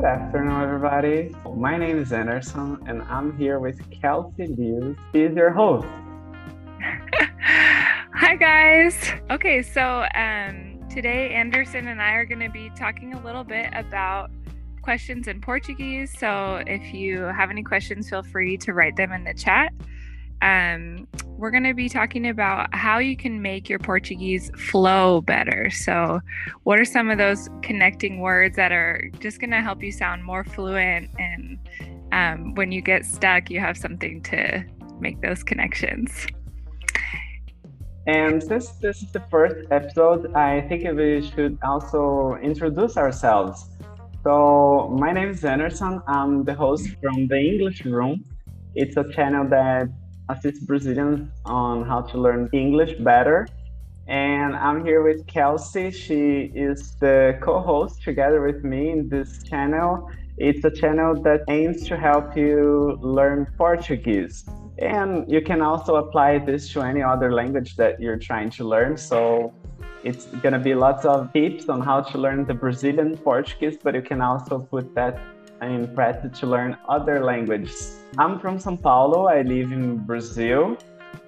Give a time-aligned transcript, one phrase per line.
[0.00, 1.36] Good afternoon, everybody.
[1.54, 4.96] My name is Anderson, and I'm here with Kelsey Lewis.
[5.12, 5.86] She's your host.
[8.14, 9.12] Hi, guys.
[9.30, 13.68] Okay, so um, today Anderson and I are going to be talking a little bit
[13.74, 14.30] about
[14.80, 16.18] questions in Portuguese.
[16.18, 19.70] So if you have any questions, feel free to write them in the chat.
[20.42, 25.70] Um, we're going to be talking about how you can make your Portuguese flow better.
[25.70, 26.20] So,
[26.64, 30.24] what are some of those connecting words that are just going to help you sound
[30.24, 31.10] more fluent?
[31.18, 31.58] And
[32.12, 34.64] um, when you get stuck, you have something to
[34.98, 36.26] make those connections.
[38.06, 43.68] And since this is the first episode, I think we should also introduce ourselves.
[44.24, 46.00] So, my name is Anderson.
[46.06, 48.24] I'm the host from the English Room.
[48.74, 49.88] It's a channel that
[50.30, 53.48] assists Brazilians on how to learn English better.
[54.06, 55.90] And I'm here with Kelsey.
[55.90, 60.10] She is the co host together with me in this channel.
[60.36, 64.44] It's a channel that aims to help you learn Portuguese.
[64.78, 68.96] And you can also apply this to any other language that you're trying to learn.
[68.96, 69.52] So
[70.02, 73.94] it's going to be lots of tips on how to learn the Brazilian Portuguese, but
[73.94, 75.20] you can also put that
[75.60, 77.99] in practice to learn other languages.
[78.18, 79.26] I'm from São Paulo.
[79.26, 80.76] I live in Brazil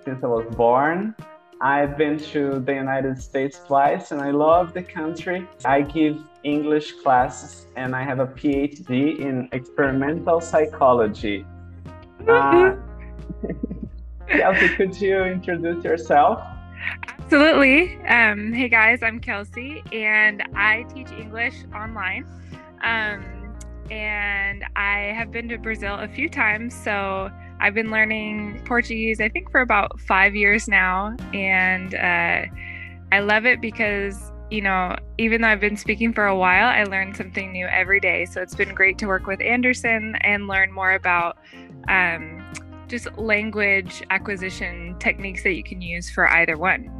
[0.04, 1.14] since I was born.
[1.60, 5.46] I've been to the United States twice and I love the country.
[5.64, 11.46] I give English classes and I have a PhD in experimental psychology.
[12.26, 12.74] Uh,
[14.28, 16.42] Kelsey, could you introduce yourself?
[17.06, 17.96] Absolutely.
[18.06, 22.26] Um, hey guys, I'm Kelsey and I teach English online.
[22.82, 23.41] Um,
[23.90, 26.74] and I have been to Brazil a few times.
[26.74, 27.30] So
[27.60, 31.16] I've been learning Portuguese, I think, for about five years now.
[31.32, 32.46] And uh,
[33.12, 36.84] I love it because, you know, even though I've been speaking for a while, I
[36.84, 38.24] learn something new every day.
[38.24, 41.38] So it's been great to work with Anderson and learn more about
[41.88, 42.44] um,
[42.88, 46.90] just language acquisition techniques that you can use for either one.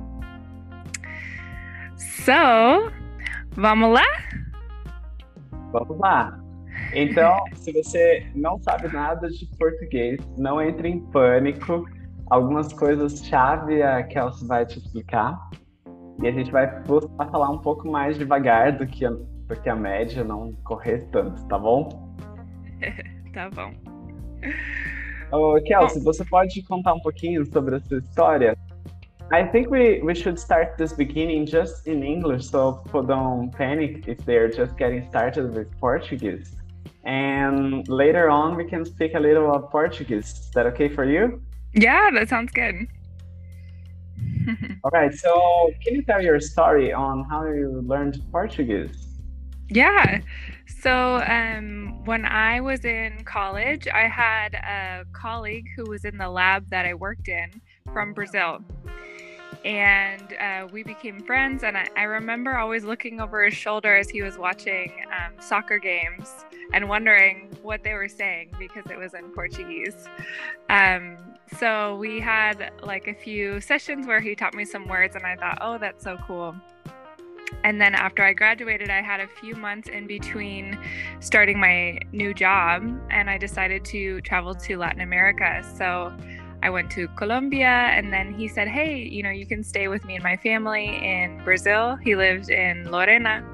[1.97, 2.91] So,
[3.57, 4.05] vamos lá?
[5.73, 6.42] Vamos lá.
[6.95, 11.85] Então, se você não sabe nada de português, não entre em pânico.
[12.31, 15.39] Algumas coisas chave a Kelsey vai te explicar.
[16.23, 19.69] E a gente vai buscar falar um pouco mais devagar do que a, do que
[19.69, 22.15] a média, não correr tanto, tá bom?
[23.33, 23.73] tá bom.
[25.33, 26.13] Ô, Kelsey, bom.
[26.13, 28.57] você pode contar um pouquinho sobre a sua história?
[29.33, 34.07] I think we, we should start this beginning just in English so people don't panic
[34.07, 36.62] if they're just getting started with Portuguese.
[37.05, 40.31] And later on, we can speak a little of Portuguese.
[40.31, 41.43] Is that okay for you?
[41.75, 42.87] Yeah, that sounds good.
[44.85, 45.13] All right.
[45.13, 49.09] So, can you tell your story on how you learned Portuguese?
[49.69, 50.21] Yeah.
[50.67, 56.29] So, um, when I was in college, I had a colleague who was in the
[56.29, 57.51] lab that I worked in
[57.93, 58.63] from Brazil
[59.65, 61.63] and uh, we became friends.
[61.63, 65.79] And I, I, remember always looking over his shoulder as he was watching um, soccer
[65.79, 70.09] games and wondering what they were saying because it was in Portuguese.
[70.69, 71.17] Um,
[71.59, 75.37] so we had like a few sessions where he taught me some words, and I
[75.37, 76.57] thought, oh, that's so cool.
[77.65, 80.79] And then after I graduated, I had a few months in between
[81.21, 85.63] starting my new job, and I decided to travel to Latin America.
[85.77, 86.13] So
[86.63, 90.05] I went to Colombia and then he said, Hey, you know, you can stay with
[90.05, 91.97] me and my family in Brazil.
[91.97, 93.45] He lived in Lorena.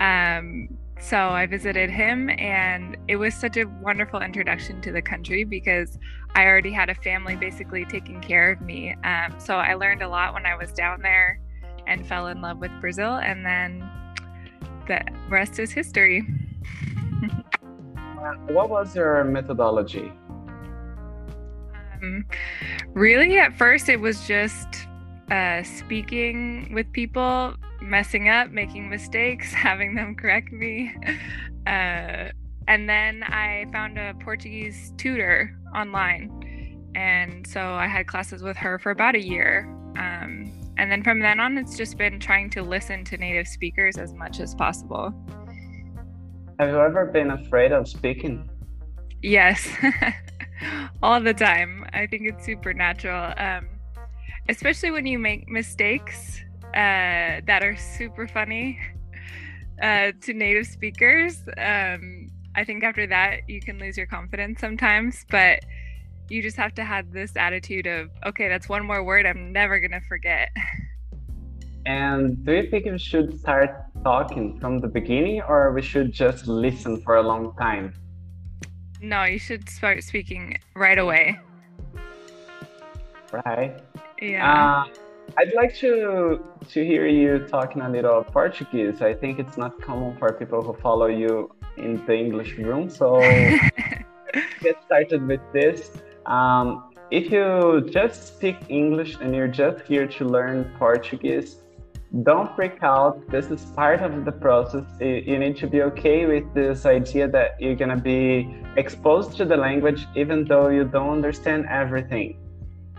[0.00, 0.68] Um,
[1.00, 5.98] so I visited him and it was such a wonderful introduction to the country because
[6.34, 8.94] I already had a family basically taking care of me.
[9.04, 11.40] Um, so I learned a lot when I was down there
[11.86, 13.14] and fell in love with Brazil.
[13.14, 13.88] And then
[14.86, 16.20] the rest is history.
[18.48, 20.12] what was your methodology?
[22.02, 22.24] Um,
[22.88, 24.86] really, at first, it was just
[25.30, 30.94] uh, speaking with people, messing up, making mistakes, having them correct me.
[31.66, 32.30] Uh,
[32.66, 36.90] and then I found a Portuguese tutor online.
[36.94, 39.66] And so I had classes with her for about a year.
[39.98, 43.98] Um, and then from then on, it's just been trying to listen to native speakers
[43.98, 45.12] as much as possible.
[46.58, 48.48] Have you ever been afraid of speaking?
[49.20, 49.68] Yes.
[51.02, 51.86] all the time.
[51.92, 53.68] I think it's supernatural, um,
[54.48, 56.40] especially when you make mistakes
[56.74, 58.78] uh, that are super funny
[59.82, 61.42] uh, to native speakers.
[61.56, 65.60] Um, I think after that, you can lose your confidence sometimes, but
[66.28, 69.78] you just have to have this attitude of, okay, that's one more word I'm never
[69.80, 70.50] going to forget.
[71.86, 73.70] And do you think we should start
[74.04, 77.94] talking from the beginning or we should just listen for a long time?
[79.00, 81.38] No, you should start speaking right away.
[83.32, 83.78] Right.
[84.20, 84.84] Yeah.
[84.86, 84.94] Uh,
[85.36, 89.02] I'd like to to hear you talking a little Portuguese.
[89.02, 92.90] I think it's not common for people who follow you in the English room.
[92.90, 93.20] So
[94.60, 95.92] get started with this.
[96.26, 101.56] Um, if you just speak English and you're just here to learn Portuguese,
[102.22, 103.28] don't freak out.
[103.30, 104.84] This is part of the process.
[105.00, 109.44] You need to be okay with this idea that you're going to be exposed to
[109.44, 112.38] the language even though you don't understand everything.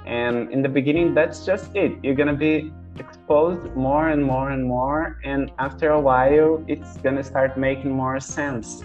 [0.05, 1.97] And in the beginning, that's just it.
[2.03, 5.19] You're going to be exposed more and more and more.
[5.23, 8.83] And after a while, it's going to start making more sense.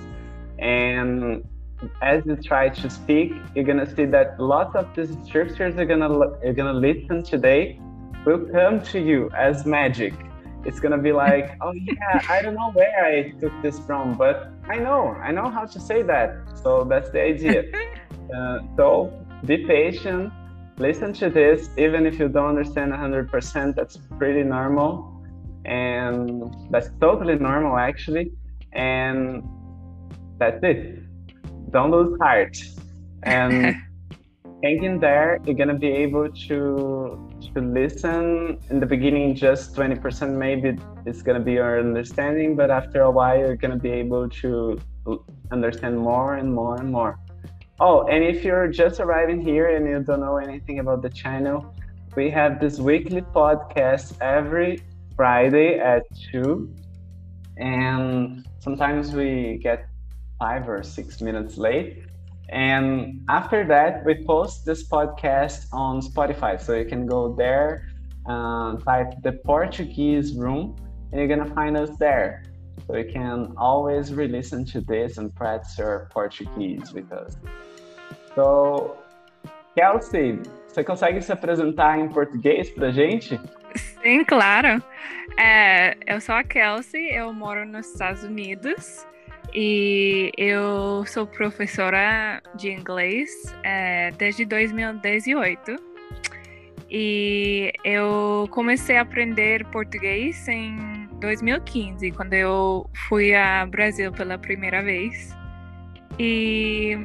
[0.58, 1.44] And
[2.00, 5.84] as you try to speak, you're going to see that lots of these structures you're
[5.84, 7.78] going to, you're going to listen today
[8.24, 10.14] will come to you as magic.
[10.64, 14.50] It's gonna be like, oh yeah, I don't know where I took this from, but
[14.68, 16.36] I know, I know how to say that.
[16.62, 17.64] So that's the idea.
[18.36, 19.12] uh, so
[19.44, 20.32] be patient,
[20.78, 25.10] listen to this, even if you don't understand 100%, that's pretty normal.
[25.64, 28.32] And that's totally normal actually.
[28.72, 29.42] And
[30.38, 30.98] that's it.
[31.70, 32.56] Don't lose heart.
[33.22, 33.76] And
[34.62, 38.58] hanging there, you're gonna be able to to listen.
[38.70, 43.10] In the beginning just 20% maybe it's going to be your understanding but after a
[43.10, 44.80] while you're going to be able to
[45.50, 47.18] understand more and more and more.
[47.80, 51.74] Oh and if you're just arriving here and you don't know anything about the channel
[52.16, 54.80] we have this weekly podcast every
[55.16, 56.72] friday at 2
[57.56, 59.88] and sometimes we get
[60.38, 62.04] five or six minutes late
[62.48, 66.60] and after that, we post this podcast on Spotify.
[66.60, 67.88] So you can go there,
[68.26, 70.76] uh, type the Portuguese room,
[71.10, 72.44] and you're going to find us there.
[72.86, 77.36] So you can always re listen to this and practice your Portuguese with us.
[78.34, 78.96] So,
[79.76, 83.40] Kelsey, você consegue se apresentar em português pra gente?
[84.02, 84.82] Sim, claro.
[85.38, 89.06] É, eu sou a Kelsey, eu moro nos Estados Unidos.
[89.54, 93.30] E eu sou professora de inglês
[93.62, 95.76] é, desde 2018.
[96.90, 104.82] E eu comecei a aprender português em 2015, quando eu fui ao Brasil pela primeira
[104.82, 105.36] vez.
[106.18, 106.98] E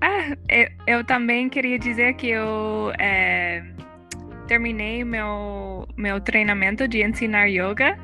[0.00, 3.64] ah, eu, eu, também queria dizer que eu é,
[4.46, 7.98] terminei meu, meu treinamento de ensinar yoga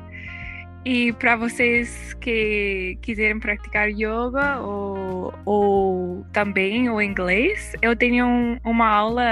[0.85, 8.59] e para vocês que quiserem praticar yoga ou, ou também o inglês, eu tenho um,
[8.63, 9.23] uma aula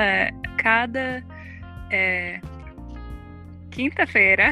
[0.58, 1.24] cada
[1.92, 2.42] é,
[3.70, 4.52] quinta-feira,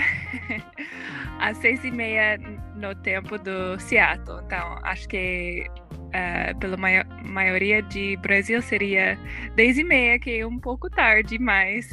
[1.41, 2.37] às seis e meia
[2.75, 4.39] no tempo do Seattle.
[4.45, 9.17] Então, acho que uh, pela mai maioria de Brasil seria
[9.55, 11.89] dez e meia, que é um pouco tarde, mas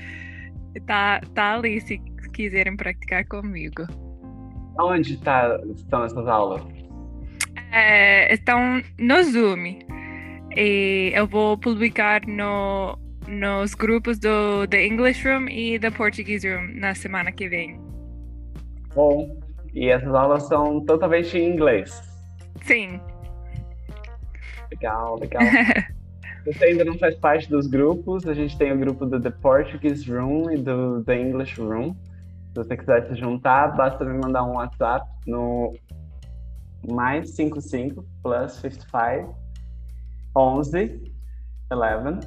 [0.86, 2.00] tá, tá ali se
[2.32, 3.86] quiserem praticar comigo.
[4.78, 6.62] Onde tá, estão essas aulas?
[7.72, 9.78] É, estão no Zoom.
[10.56, 16.74] E eu vou publicar no, nos grupos do The English Room e The Portuguese Room
[16.74, 17.80] na semana que vem.
[18.94, 19.40] Bom,
[19.72, 22.02] e essas aulas são totalmente em inglês?
[22.62, 23.00] Sim.
[24.70, 25.42] Legal, legal.
[26.44, 30.10] Você ainda não faz parte dos grupos, a gente tem o grupo do The Portuguese
[30.10, 31.94] Room e do The English Room.
[32.52, 35.72] Se você quiser se juntar, basta me mandar um WhatsApp no
[36.92, 39.34] mais 55 plus 55
[40.36, 41.10] 11
[41.72, 42.20] 11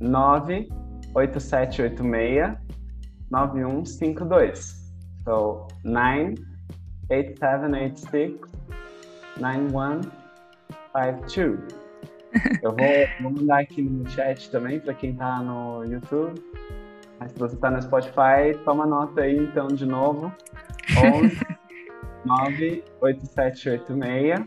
[0.00, 2.58] 98786
[3.30, 4.92] 9152.
[5.24, 8.40] So 98786
[9.38, 11.86] 9152.
[12.62, 12.88] Eu vou,
[13.22, 16.34] vou mandar aqui no chat também para quem está no YouTube.
[17.18, 20.32] Mas se você está no Spotify, toma nota aí então de novo.
[20.96, 21.40] 11
[22.24, 24.40] 98786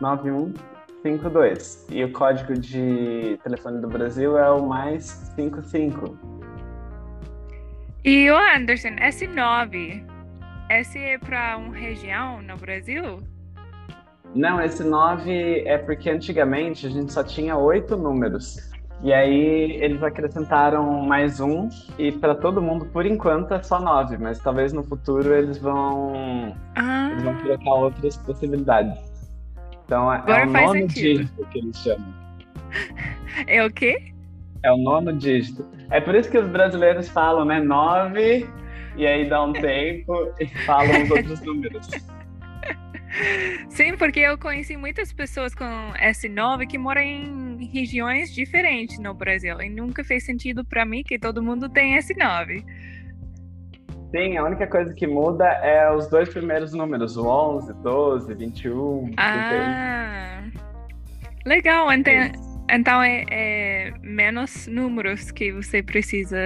[0.00, 1.86] 9152.
[1.90, 5.04] E o código de telefone do Brasil é o mais
[5.36, 6.16] 55.
[8.04, 10.04] E o Anderson, S9,
[10.68, 13.20] esse é para uma região no Brasil?
[14.34, 18.71] Não, esse 9 é porque antigamente a gente só tinha oito números.
[19.02, 21.68] E aí eles acrescentaram mais um
[21.98, 26.54] e para todo mundo, por enquanto, é só nove, mas talvez no futuro eles vão
[26.76, 27.08] ah.
[27.10, 28.96] eles vão colocar outras possibilidades.
[29.84, 31.18] Então é, é o sentido.
[31.18, 32.14] dígito que eles chamam.
[33.48, 34.12] É o quê?
[34.62, 35.66] É o nono dígito.
[35.90, 37.60] É por isso que os brasileiros falam, né?
[37.60, 38.48] Nove,
[38.96, 41.88] e aí dá um tempo e falam os outros números.
[43.68, 49.60] Sim, porque eu conheci muitas pessoas com S9 que moram em regiões diferentes no Brasil.
[49.60, 52.64] E nunca fez sentido para mim que todo mundo tem S9.
[54.10, 59.10] Sim, a única coisa que muda é os dois primeiros números, o 11, 12, 21.
[59.16, 61.50] Ah, 31.
[61.50, 61.92] legal.
[61.92, 62.12] Então,
[62.70, 66.38] então é, é, menos números que você precisa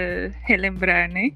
[0.43, 1.33] relembrar, né?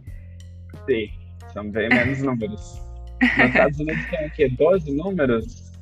[0.88, 1.10] Sim,
[1.52, 2.89] são bem menos números.
[3.20, 4.48] Nos Estados Unidos tem o quê?
[4.48, 5.72] 12 números?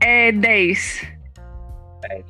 [0.00, 1.06] É 10.
[2.08, 2.24] 10.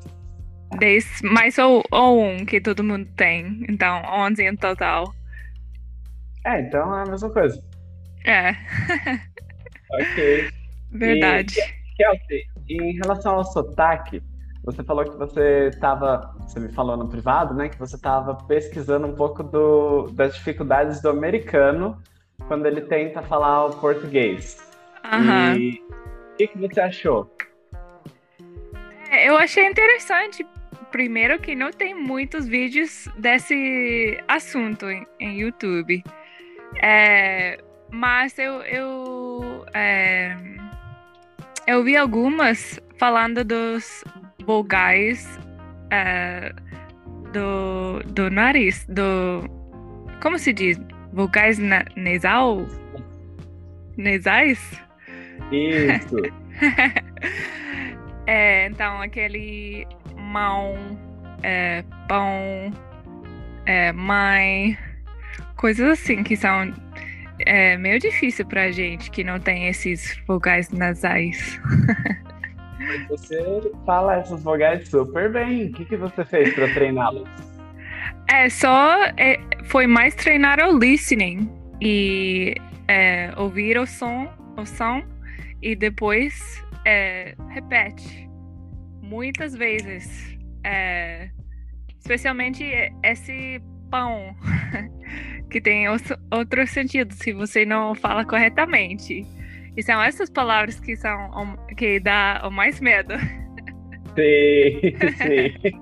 [0.78, 3.64] 10, mais ou, ou um que todo mundo tem.
[3.68, 5.12] Então, 11 em total.
[6.44, 7.62] É, então é a mesma coisa.
[8.24, 8.50] É.
[9.90, 10.48] ok.
[10.90, 11.54] Verdade.
[11.58, 14.22] E, Kelsey, em relação ao sotaque,
[14.64, 19.06] você falou que você estava, você me falou no privado, né, que você estava pesquisando
[19.06, 22.00] um pouco do, das dificuldades do americano
[22.48, 24.58] quando ele tenta falar o português.
[25.04, 25.56] Uhum.
[25.56, 25.82] E
[26.32, 27.30] o que, que você achou?
[29.10, 30.46] É, eu achei interessante.
[30.90, 36.02] Primeiro que não tem muitos vídeos desse assunto em, em YouTube.
[36.82, 37.58] É,
[37.90, 40.36] mas eu, eu, é,
[41.66, 44.04] eu vi algumas falando dos
[44.44, 45.38] vogais
[45.90, 46.52] é,
[47.32, 49.44] do, do nariz, do.
[50.20, 50.80] Como se diz?
[51.12, 52.66] Vocais na, nasal?
[53.96, 54.80] Nasais?
[55.50, 56.16] Isso.
[58.26, 60.74] é, então, aquele mão,
[61.42, 62.72] é, pão,
[63.66, 64.78] é, mãe,
[65.56, 66.72] coisas assim que são
[67.40, 71.60] é, meio difícil pra gente que não tem esses vogais nasais.
[72.78, 75.66] Mas você fala essas vogais super bem.
[75.66, 77.28] O que, que você fez para treiná-las?
[78.28, 81.50] É, só é, foi mais treinar o listening
[81.80, 82.54] e
[82.88, 85.02] é, ouvir o som, o som
[85.60, 88.28] e depois é, repete
[89.00, 90.36] muitas vezes.
[90.64, 91.28] É,
[91.98, 92.64] especialmente
[93.02, 94.34] esse pão
[95.50, 99.26] que tem outros sentidos se você não fala corretamente.
[99.76, 103.14] E são essas palavras que são que dá o mais medo.
[104.14, 104.80] Sim,
[105.16, 105.72] sim.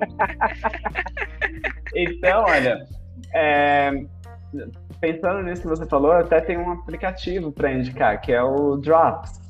[1.96, 2.78] então, olha,
[3.34, 4.04] é,
[5.00, 9.40] pensando nisso que você falou, até tem um aplicativo para indicar, que é o Drops.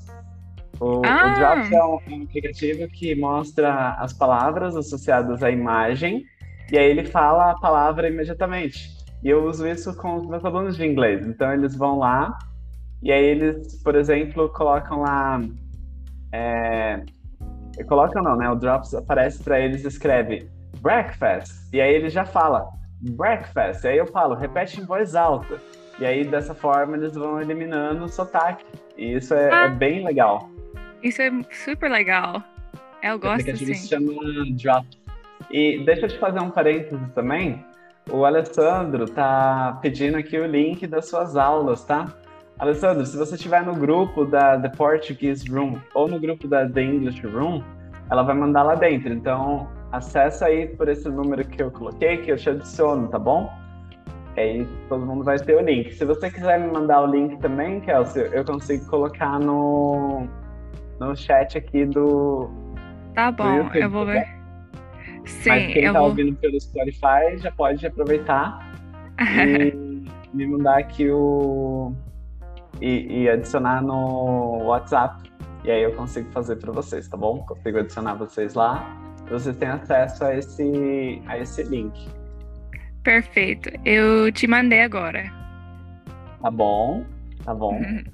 [0.78, 1.32] O, ah.
[1.32, 6.24] o Drops é um, um, aplicativo que mostra as palavras associadas à imagem,
[6.70, 8.90] e aí ele fala a palavra imediatamente.
[9.22, 11.26] E eu uso isso com os meus alunos de inglês.
[11.26, 12.38] Então, eles vão lá,
[13.02, 15.40] e aí eles, por exemplo, colocam lá.
[16.32, 17.02] É,
[17.88, 18.48] colocam não, né?
[18.48, 20.48] O Drops aparece para eles escreve
[20.80, 21.52] breakfast.
[21.72, 22.66] E aí ele já fala
[23.00, 23.84] breakfast.
[23.84, 25.60] E aí eu falo, repete em voz alta.
[25.98, 28.64] E aí dessa forma eles vão eliminando o sotaque.
[28.96, 30.50] E isso é, é ah, é bem legal.
[31.02, 32.42] Isso é super legal.
[33.02, 34.12] Eu gosto o se chama
[34.62, 34.98] Drops.
[35.50, 37.64] E deixa eu te fazer um parênteses também.
[38.10, 42.12] O Alessandro tá pedindo aqui o link das suas aulas, tá?
[42.58, 46.82] Alessandro, se você estiver no grupo da The Portuguese Room ou no grupo da The
[46.82, 47.62] English Room,
[48.10, 49.12] ela vai mandar lá dentro.
[49.12, 53.50] Então, acessa aí por esse número que eu coloquei, que eu te adiciono, tá bom?
[54.36, 55.92] Aí todo mundo vai ter o link.
[55.94, 60.26] Se você quiser me mandar o link também, Kelsey, eu consigo colocar no,
[61.00, 62.48] no chat aqui do.
[63.14, 64.28] Tá bom, YouTube, eu vou tá ver.
[65.24, 66.08] Sim, Mas quem eu tá vou...
[66.08, 68.72] ouvindo pelo Spotify já pode aproveitar
[69.20, 71.92] e me mandar aqui o.
[72.80, 75.30] E, e adicionar no WhatsApp.
[75.64, 77.40] E aí eu consigo fazer para vocês, tá bom?
[77.40, 82.08] Consigo adicionar vocês lá vocês têm acesso a esse, a esse link.
[83.02, 83.70] Perfeito.
[83.84, 85.24] Eu te mandei agora.
[86.42, 87.04] Tá bom,
[87.44, 87.74] tá bom.
[87.74, 88.04] Uhum.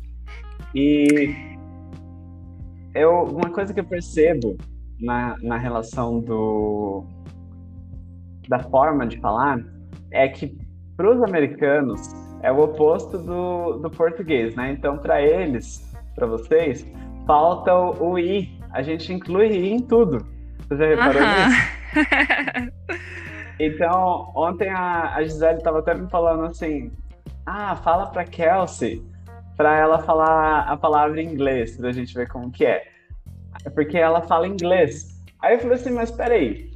[0.74, 1.34] E
[2.94, 4.56] eu, uma coisa que eu percebo
[5.00, 7.04] na, na relação do
[8.48, 9.60] da forma de falar
[10.12, 10.56] é que
[10.96, 12.00] para os americanos
[12.42, 14.70] é o oposto do, do português, né?
[14.70, 16.86] Então, para eles, para vocês,
[17.26, 18.56] falta o, o i.
[18.70, 20.35] A gente inclui i em tudo.
[20.68, 22.72] Você já reparou nisso?
[23.60, 26.90] então, ontem a, a Gisele estava até me falando assim:
[27.44, 29.04] ah, fala pra Kelsey
[29.56, 32.88] para ela falar a palavra em inglês, pra gente ver como que é.
[33.74, 35.16] Porque ela fala inglês.
[35.40, 36.70] Aí eu falei assim, mas peraí.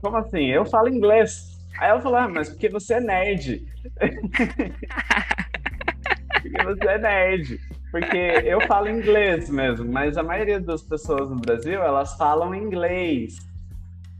[0.00, 0.46] Como assim?
[0.46, 1.58] Eu falo inglês.
[1.78, 3.66] Aí ela falou, ah, mas porque você é nerd.
[6.42, 7.60] porque você é nerd.
[7.94, 13.38] Porque eu falo inglês mesmo, mas a maioria das pessoas no Brasil, elas falam inglês.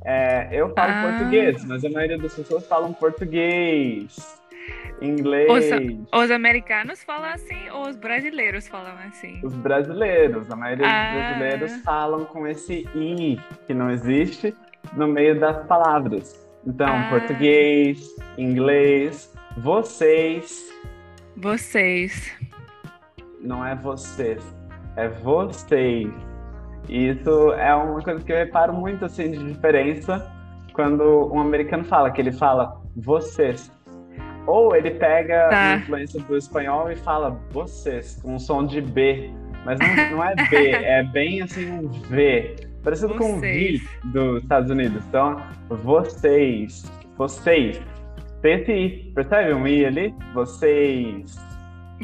[0.04, 1.02] É, eu falo Ah.
[1.11, 4.16] português, mas a maioria das pessoas falam português,
[5.02, 5.50] inglês.
[6.12, 9.40] Os americanos falam assim ou os brasileiros falam assim?
[9.43, 11.12] Os brasileiros, a maioria Ah.
[11.12, 14.54] dos brasileiros falam com esse i que não existe
[14.93, 16.47] no meio das palavras.
[16.64, 17.09] Então, Ah.
[17.11, 20.73] português, inglês, vocês,
[21.37, 22.31] Vocês.
[23.44, 24.42] Não é vocês,
[24.96, 26.08] é vocês.
[26.88, 30.30] E isso é uma coisa que eu reparo muito assim de diferença
[30.74, 33.70] quando um americano fala, que ele fala vocês.
[34.46, 35.72] Ou ele pega Tá.
[35.72, 39.30] a influência do espanhol e fala vocês, com um som de B.
[39.64, 42.56] Mas não, não é B, é bem assim um V.
[42.82, 43.82] Parecido com o V Vocês.
[44.12, 45.02] dos Estados Unidos.
[45.08, 46.84] Então, vocês,
[47.16, 47.80] vocês.
[48.42, 50.14] Tem esse I, percebe um I ali?
[50.34, 51.34] Vocês.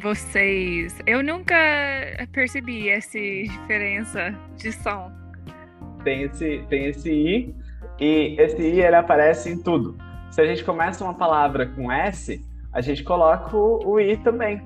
[0.00, 0.98] Vocês.
[1.06, 1.54] Eu nunca
[2.32, 5.12] percebi essa diferença de som.
[6.04, 7.54] tem esse, tem esse I,
[7.98, 9.96] e esse I ele aparece em tudo.
[10.30, 12.42] Se a gente começa uma palavra com S,
[12.72, 14.58] a gente coloca o, o I também.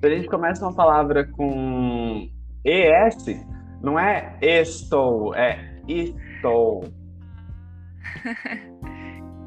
[0.00, 2.28] Se a gente começa uma palavra com
[2.64, 3.46] ES,
[3.80, 6.84] não é estou, é estou.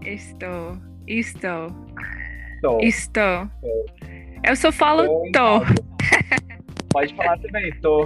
[0.06, 0.78] Estou.
[1.08, 1.68] Estou.
[2.62, 2.80] Estou.
[2.80, 3.50] Estou.
[4.44, 5.86] Eu só falo Tô tô.
[6.92, 8.06] Pode falar também, tô.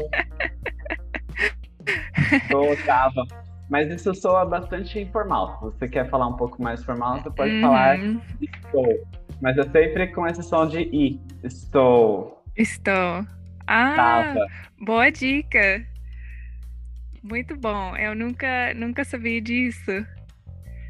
[2.50, 3.26] Tô, tava.
[3.70, 5.58] Mas isso soa bastante informal.
[5.60, 8.20] Se você quer falar um pouco mais formal, você pode falar Uhum.
[8.42, 9.08] estou.
[9.42, 11.20] Mas é sempre com esse som de i.
[11.44, 12.44] Estou.
[12.58, 13.26] Estou.
[13.68, 14.48] Ah, Tava.
[14.82, 15.86] boa dica.
[17.22, 17.96] Muito bom.
[17.96, 19.92] Eu nunca, nunca sabia disso.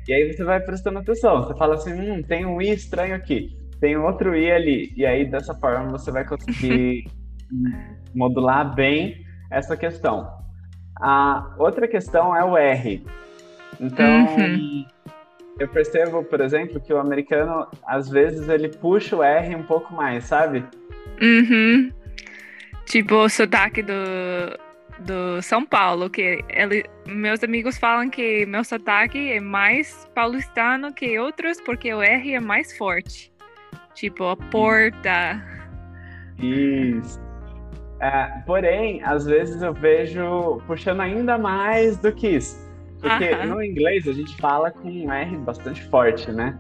[0.08, 1.44] E aí você vai prestando atenção.
[1.44, 3.59] Você fala assim, hum, tem um i estranho aqui.
[3.80, 4.94] Tem outro i ali.
[4.96, 7.06] E aí, dessa forma, você vai conseguir
[8.14, 10.28] modular bem essa questão.
[11.02, 13.06] A outra questão é o R.
[13.80, 14.86] Então, Uhum.
[15.60, 19.94] eu percebo, por exemplo, que o americano, às vezes, ele puxa o R um pouco
[19.94, 20.64] mais, sabe?
[21.22, 21.92] Uhum.
[22.86, 23.94] Tipo o sotaque do,
[25.00, 31.18] do São Paulo, que ele, meus amigos falam que meu sotaque é mais paulistano que
[31.20, 33.32] outros porque o R é mais forte.
[33.94, 35.44] Tipo, a porta.
[36.38, 37.20] Isso.
[38.00, 42.70] É, porém, às vezes eu vejo puxando ainda mais do que isso.
[43.02, 46.58] Porque no inglês a gente fala com um R bastante forte, né?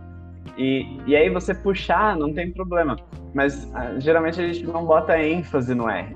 [0.57, 2.97] E, e aí você puxar não tem problema.
[3.33, 6.15] Mas ah, geralmente a gente não bota ênfase no R.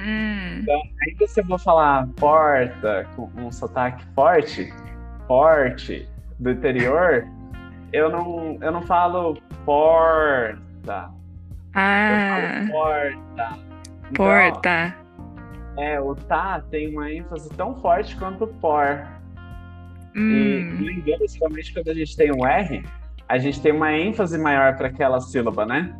[0.00, 0.64] Hum,
[1.06, 4.72] Ainda se eu vou falar porta com um sotaque forte,
[5.26, 7.26] forte, do interior,
[7.94, 11.10] eu não, eu não falo porta.
[11.10, 13.58] Eu ah, falo porta.
[14.10, 14.96] Então, porta.
[15.78, 19.06] É, o tá tem uma ênfase tão forte quanto o por.
[20.14, 22.84] E Hum, no inglês, geralmente, quando a gente tem um R,
[23.28, 25.94] a gente tem uma ênfase maior para aquela sílaba, né?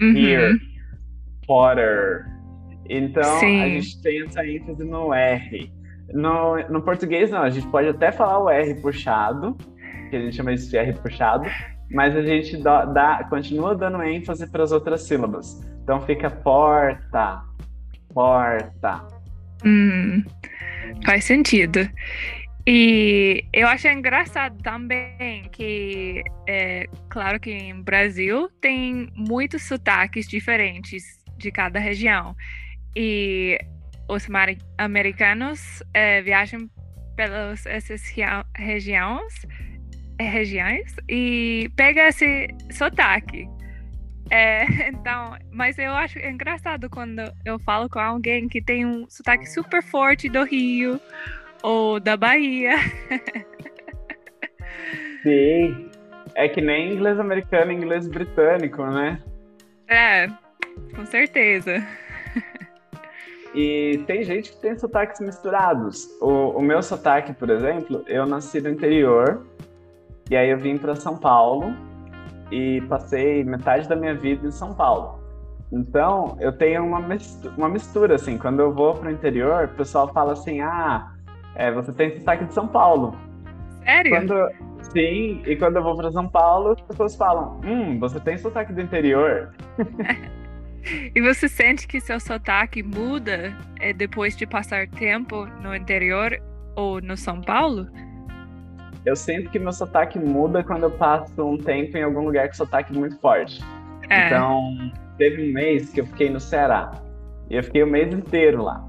[0.00, 0.16] uhum.
[0.16, 0.60] Here,
[1.46, 2.26] Potter.
[2.88, 3.62] Então, Sim.
[3.62, 5.72] a gente tem essa ênfase no R.
[6.12, 9.56] No, no português, não, a gente pode até falar o R puxado,
[10.06, 11.48] que a gente chama isso de R puxado,
[11.90, 15.60] mas a gente dá, dá- continua dando ênfase para as outras sílabas.
[15.82, 17.42] Então fica porta,
[18.12, 19.06] porta.
[19.64, 20.24] Hum,
[21.04, 21.88] faz sentido.
[22.68, 31.04] E eu acho engraçado também que, é, claro que em Brasil tem muitos sotaques diferentes
[31.38, 32.34] de cada região.
[32.96, 33.56] E
[34.08, 34.26] os
[34.78, 36.68] americanos é, viajam
[37.14, 38.02] pelas essas
[38.56, 39.46] regiões,
[40.24, 43.48] regiões e pega esse sotaque.
[44.30, 49.46] É, então, mas eu acho engraçado quando eu falo com alguém que tem um sotaque
[49.46, 51.00] super forte do Rio
[51.62, 52.74] ou da Bahia.
[55.22, 55.90] Sim.
[56.34, 59.22] É que nem inglês americano inglês britânico, né?
[59.88, 60.28] É,
[60.94, 61.82] com certeza.
[63.54, 66.06] E tem gente que tem sotaques misturados.
[66.20, 69.46] O, o meu sotaque, por exemplo, eu nasci no interior,
[70.30, 71.74] e aí eu vim para São Paulo
[72.50, 75.20] e passei metade da minha vida em São Paulo.
[75.72, 78.38] Então, eu tenho uma mistura, uma mistura assim.
[78.38, 81.12] Quando eu vou para o interior, o pessoal fala assim: ah,
[81.54, 83.16] é, você tem sotaque de São Paulo.
[83.84, 84.12] Sério?
[84.12, 84.34] Quando,
[84.92, 88.72] sim, e quando eu vou para São Paulo, as pessoas falam: hum, você tem sotaque
[88.72, 89.54] do interior.
[91.14, 96.40] E você sente que seu sotaque muda é, depois de passar tempo no interior
[96.76, 97.88] ou no São Paulo?
[99.06, 102.54] Eu sinto que meu sotaque muda quando eu passo um tempo em algum lugar com
[102.54, 103.62] sotaque muito forte.
[104.10, 104.26] É.
[104.26, 104.76] Então,
[105.16, 106.90] teve um mês que eu fiquei no Ceará.
[107.48, 108.84] E eu fiquei o mês inteiro lá.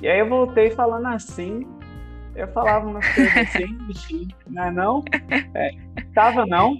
[0.00, 1.66] E aí eu voltei falando assim.
[2.36, 3.36] Eu falava umas coisas
[3.90, 5.04] assim, não é não?
[5.54, 5.70] É,
[6.14, 6.78] tava não,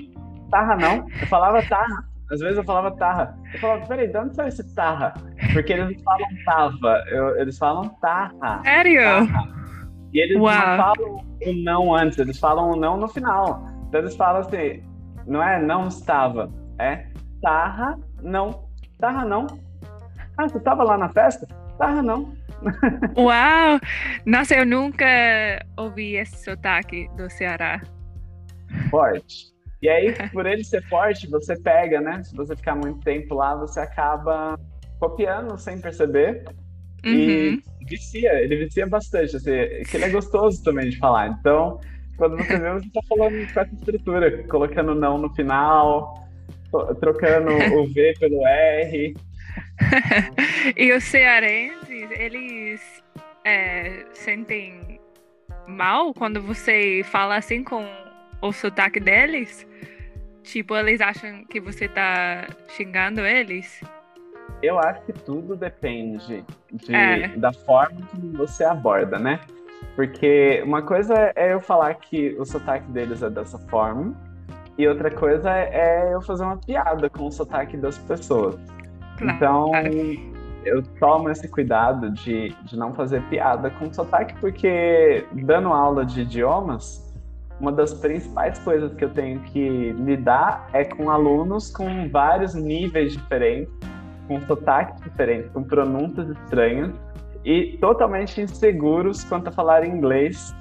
[0.48, 1.06] tarra não.
[1.20, 2.04] Eu falava tarra.
[2.30, 3.36] Às vezes eu falava tarra.
[3.52, 5.14] Eu falava, peraí, de onde saiu esse tarra?
[5.52, 8.62] Porque eles não falam tava, eu, eles falam tarra.
[8.62, 9.02] Sério?
[9.02, 9.61] Tarra.
[10.12, 10.44] E eles Uau.
[10.44, 13.66] não falam o não antes, eles falam o não no final.
[13.88, 14.82] Então eles falam assim,
[15.26, 17.06] não é não estava, é
[17.40, 18.68] tarra não.
[18.98, 19.46] Tarra não.
[20.36, 21.46] Ah, você estava lá na festa?
[21.78, 22.34] Tarra não.
[23.16, 23.80] Uau!
[24.24, 25.06] Nossa, eu nunca
[25.76, 27.80] ouvi esse sotaque do Ceará.
[28.90, 29.52] Forte.
[29.82, 32.22] E aí, por ele ser forte, você pega, né?
[32.22, 34.58] Se você ficar muito tempo lá, você acaba
[35.00, 36.44] copiando sem perceber.
[37.04, 37.60] Uhum.
[37.80, 39.50] E vicia, ele vicia bastante, assim,
[39.88, 41.28] que ele é gostoso também de falar.
[41.28, 41.80] Então,
[42.16, 46.28] quando você vê, você tá falando com essa estrutura, colocando não no final,
[47.00, 49.14] trocando o V pelo R.
[50.76, 53.02] e os cearenses, eles
[53.44, 55.00] é, sentem
[55.66, 57.84] mal quando você fala assim com
[58.40, 59.66] o sotaque deles?
[60.42, 63.80] Tipo, eles acham que você tá xingando eles?
[64.62, 67.28] Eu acho que tudo depende de, é.
[67.36, 69.40] da forma que você aborda, né?
[69.96, 74.14] Porque uma coisa é eu falar que o sotaque deles é dessa forma,
[74.78, 78.56] e outra coisa é eu fazer uma piada com o sotaque das pessoas.
[79.18, 79.36] Claro.
[79.36, 79.70] Então,
[80.64, 86.22] eu tomo esse cuidado de, de não fazer piada com sotaque, porque dando aula de
[86.22, 87.12] idiomas,
[87.60, 93.12] uma das principais coisas que eu tenho que lidar é com alunos com vários níveis
[93.12, 93.72] diferentes,
[94.26, 96.92] com sotaques diferentes, com pronúncias estranhas
[97.44, 100.54] e totalmente inseguros quanto a falar inglês.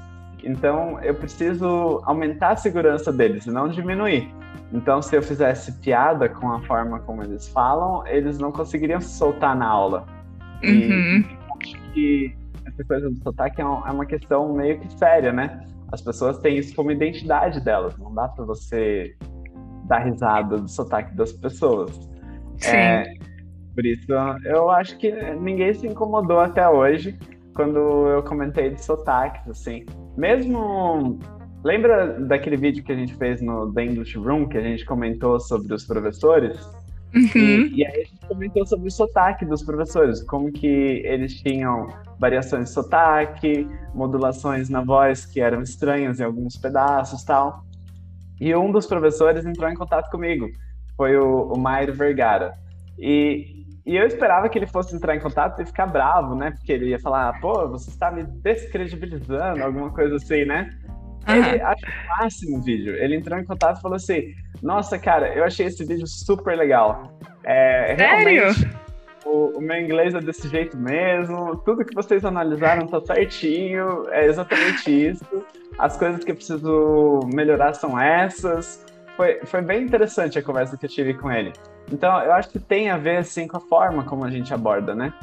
[0.44, 4.34] Então, eu preciso aumentar a segurança deles e não diminuir.
[4.74, 9.10] Então, se eu fizesse piada com a forma como eles falam, eles não conseguiriam se
[9.18, 10.06] soltar na aula.
[10.64, 10.70] Uhum.
[10.70, 11.24] E
[11.62, 15.66] acho que essa coisa do sotaque é, é uma questão meio que séria, né?
[15.92, 17.98] As pessoas têm isso como identidade delas.
[17.98, 19.16] Não dá para você
[19.86, 21.92] dar risada do sotaque das pessoas.
[22.58, 22.76] Sim.
[22.76, 23.14] É,
[23.74, 24.12] por isso,
[24.46, 27.18] eu acho que ninguém se incomodou até hoje
[27.54, 29.86] quando eu comentei de sotaques, assim.
[30.18, 31.20] Mesmo.
[31.64, 35.40] Lembra daquele vídeo que a gente fez no The English Room, que a gente comentou
[35.40, 36.60] sobre os professores?
[37.14, 37.30] Uhum.
[37.36, 40.66] E, e, aí a gente comentou sobre o sotaque dos professores, como que
[41.06, 47.64] eles tinham variações de sotaque, modulações na voz que eram estranhas em alguns pedaços tal.
[48.40, 50.50] E um dos professores entrou em contato comigo,
[50.98, 52.54] foi o, o Mairo Vergara.
[52.98, 56.52] E e eu esperava que ele fosse entrar em contato e ficar bravo, né?
[56.52, 60.70] Porque ele ia falar, pô, você está me descredibilizando, alguma coisa assim, né?
[61.28, 61.36] Uhum.
[61.36, 62.96] Ele achou o máximo o vídeo.
[62.96, 67.20] Ele entrou em contato e falou assim: Nossa, cara, eu achei esse vídeo super legal.
[67.44, 68.68] É, realmente,
[69.26, 71.58] o, o, meu inglês é desse jeito mesmo.
[71.58, 74.08] Tudo que vocês analisaram tá certinho.
[74.10, 75.46] É exatamente isso.
[75.78, 78.84] As coisas que eu preciso melhorar são essas.
[79.16, 81.52] Foi, foi bem interessante a conversa que eu tive com ele.
[81.92, 84.96] Então, eu acho que tem a ver, assim, com a forma como a gente aborda,
[84.96, 85.14] né?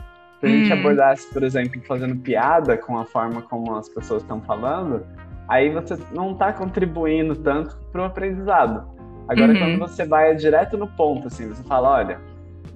[0.41, 0.79] Se a gente hum.
[0.79, 5.05] abordasse, por exemplo, fazendo piada com a forma como as pessoas estão falando,
[5.49, 8.87] aí você não está contribuindo tanto para o aprendizado.
[9.29, 9.59] Agora, uhum.
[9.59, 12.21] quando você vai direto no ponto, assim, você fala, olha,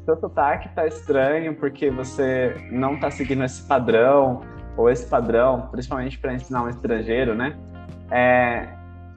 [0.05, 4.40] seu sotaque está estranho porque você não está seguindo esse padrão,
[4.77, 7.57] ou esse padrão, principalmente para ensinar um estrangeiro, né?
[8.11, 8.68] É,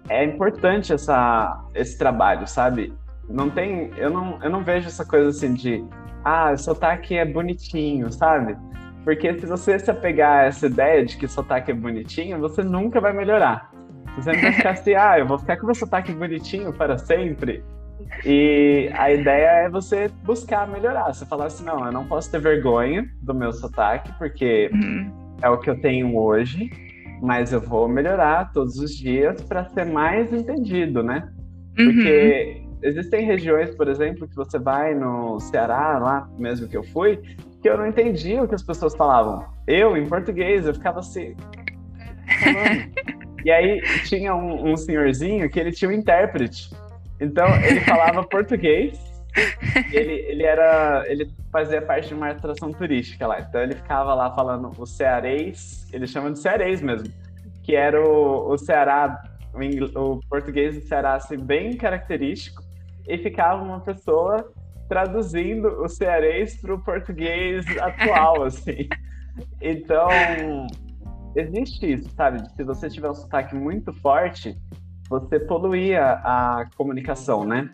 [0.09, 2.93] é importante essa, esse trabalho, sabe?
[3.29, 5.83] Não tem, eu não, eu não vejo essa coisa assim de,
[6.23, 8.55] ah, o sotaque é bonitinho, sabe?
[9.03, 12.63] Porque se você se apegar a essa ideia de que o sotaque é bonitinho, você
[12.63, 13.71] nunca vai melhorar.
[14.15, 17.63] Você vai ficar assim, ah, eu vou ficar com meu sotaque bonitinho para sempre.
[18.25, 21.13] E a ideia é você buscar melhorar.
[21.13, 25.11] Você falar assim, não, eu não posso ter vergonha do meu sotaque, porque uhum.
[25.41, 26.69] é o que eu tenho hoje,
[27.21, 31.29] mas eu vou melhorar todos os dias para ser mais entendido, né?
[31.75, 36.83] Porque uhum existem regiões, por exemplo, que você vai no Ceará, lá mesmo que eu
[36.83, 37.17] fui,
[37.61, 39.43] que eu não entendia o que as pessoas falavam.
[39.67, 41.35] Eu, em português, eu ficava assim.
[43.43, 46.69] e aí tinha um, um senhorzinho que ele tinha um intérprete.
[47.19, 48.99] Então ele falava português.
[49.91, 51.03] Ele, ele era.
[51.07, 53.39] Ele fazia parte de uma atração turística lá.
[53.39, 57.09] Então ele ficava lá falando o cearês, eles chamam de cearês mesmo,
[57.63, 62.63] que era o, o Ceará, o, o português do Ceará assim, bem característico
[63.07, 64.51] e ficava uma pessoa
[64.87, 68.87] traduzindo o cearês para o português atual, assim.
[69.61, 70.07] Então,
[71.35, 72.47] existe isso, sabe?
[72.55, 74.57] Se você tiver um sotaque muito forte,
[75.09, 77.69] você poluía a comunicação, né?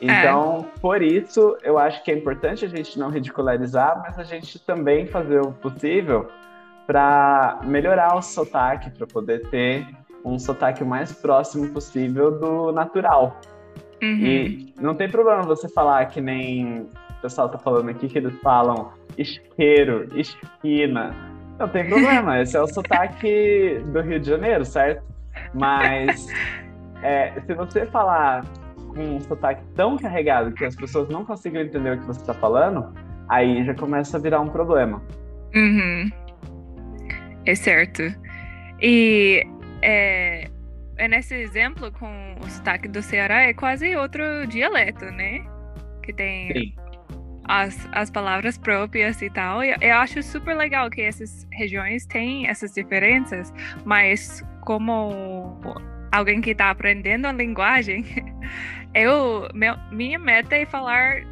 [0.00, 0.80] Então, é.
[0.80, 5.06] por isso, eu acho que é importante a gente não ridicularizar, mas a gente também
[5.06, 6.28] fazer o possível
[6.86, 9.86] para melhorar o sotaque, para poder ter
[10.24, 13.40] um sotaque o mais próximo possível do natural.
[14.02, 14.08] Uhum.
[14.08, 18.38] E não tem problema você falar que nem o pessoal tá falando aqui, que eles
[18.40, 21.14] falam isqueiro, esquina.
[21.58, 25.02] Não tem problema, esse é o sotaque do Rio de Janeiro, certo?
[25.54, 26.28] Mas
[27.02, 28.44] é, se você falar
[28.96, 32.34] com um sotaque tão carregado que as pessoas não conseguem entender o que você está
[32.34, 32.92] falando,
[33.28, 35.00] aí já começa a virar um problema.
[35.54, 36.10] Uhum.
[37.44, 38.02] É certo.
[38.82, 39.46] E
[39.82, 40.48] é,
[40.96, 45.44] é nesse exemplo com o sotaque do Ceará é quase outro dialeto, né?
[46.02, 46.86] Que tem Sim
[47.48, 49.62] as, as palavras próprias e tal.
[49.62, 53.52] Eu, eu acho super legal que essas regiões têm essas diferenças,
[53.84, 55.60] mas como
[56.12, 58.04] alguém que está aprendendo a linguagem,
[58.96, 61.22] eu meu, minha meta é falar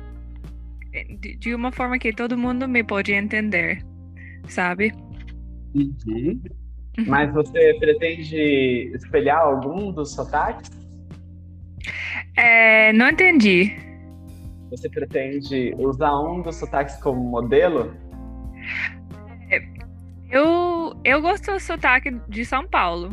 [1.21, 3.85] de, de, uma forma que todo mundo me pode entender,
[4.47, 4.93] sabe?
[5.75, 5.93] Uhum.
[6.07, 6.41] uhum.
[7.07, 10.71] Mas você pretende espelhar algum dos sotaques?
[12.37, 13.75] É, não entendi.
[14.71, 17.95] Você pretende usar um dos sotaques como modelo?
[19.51, 19.63] É,
[20.31, 23.13] eu, eu gosto do sotaque de São Paulo,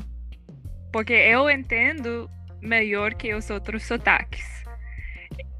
[0.91, 2.29] porque eu entendo
[2.61, 4.45] melhor que os outros sotaques.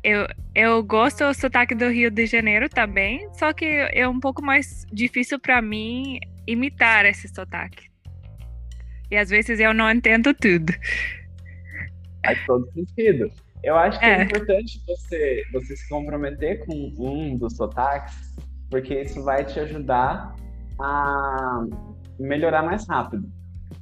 [0.04, 4.44] Eu, eu gosto do sotaque do Rio de Janeiro também, só que é um pouco
[4.44, 7.90] mais difícil para mim imitar esse sotaque.
[9.10, 10.74] E às vezes eu não entendo tudo.
[12.26, 13.30] Faz todo sentido.
[13.64, 18.34] Eu acho que é, é importante você, você se comprometer com um dos sotaques,
[18.70, 20.36] porque isso vai te ajudar
[20.80, 21.64] a
[22.20, 23.30] melhorar mais rápido.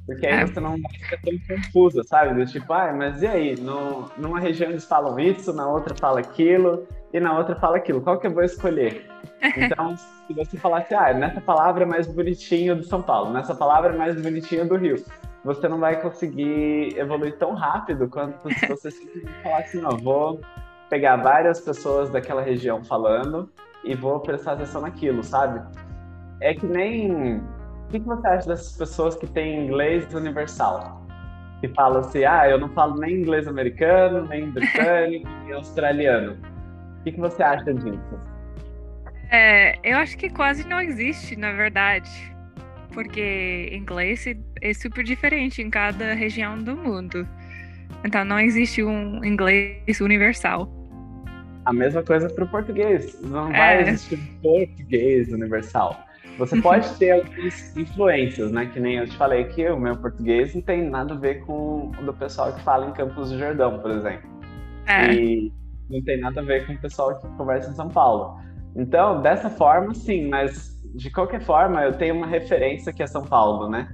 [0.06, 0.46] Porque aí é.
[0.46, 2.34] você não vai ficar tão confusa, sabe?
[2.34, 3.60] Do tipo, ah, mas e aí?
[3.60, 8.00] No, numa região eles falam isso, na outra fala aquilo, e na outra fala aquilo.
[8.00, 9.06] Qual que eu vou escolher?
[9.56, 13.94] Então, se você falasse, ah, nessa palavra é mais bonitinho do São Paulo, nessa palavra
[13.94, 15.02] é mais bonitinho do Rio
[15.44, 20.40] você não vai conseguir evoluir tão rápido quanto se você simplesmente falar assim, não, vou
[20.88, 23.48] pegar várias pessoas daquela região falando
[23.84, 25.62] e vou prestar atenção naquilo, sabe?
[26.40, 27.42] É que nem.
[27.90, 31.04] O que, que você acha dessas pessoas que têm inglês universal?
[31.60, 36.38] Que falam assim, ah, eu não falo nem inglês americano, nem britânico, nem australiano.
[37.00, 38.20] O que, que você acha disso?
[39.30, 42.30] É, eu acho que quase não existe, na verdade
[42.90, 44.24] porque inglês
[44.60, 47.26] é super diferente em cada região do mundo.
[48.04, 50.68] Então não existe um inglês universal.
[51.64, 53.20] A mesma coisa para o português.
[53.22, 53.88] Não vai é.
[53.88, 56.04] existir português universal.
[56.40, 58.64] Você pode ter algumas influências, né?
[58.64, 61.90] Que nem eu te falei que o meu português não tem nada a ver com
[61.90, 64.28] o do pessoal que fala em Campos do Jordão, por exemplo.
[64.86, 65.12] É.
[65.12, 65.52] E
[65.90, 68.40] não tem nada a ver com o pessoal que conversa em São Paulo.
[68.74, 73.22] Então, dessa forma, sim, mas de qualquer forma, eu tenho uma referência que é São
[73.22, 73.86] Paulo, né?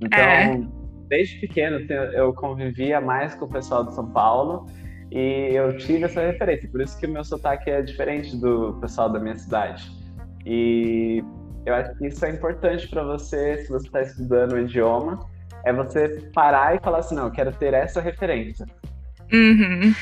[0.00, 0.62] Então, é.
[1.08, 1.80] desde pequeno
[2.14, 4.64] eu convivia mais com o pessoal de São Paulo
[5.12, 6.66] e eu tive essa referência.
[6.70, 9.84] Por isso que o meu sotaque é diferente do pessoal da minha cidade.
[10.46, 11.22] E
[11.66, 15.28] eu acho que isso é importante para você, se você está estudando o idioma,
[15.64, 18.66] é você parar e falar assim, não, eu quero ter essa referência.
[19.32, 19.94] Uhum.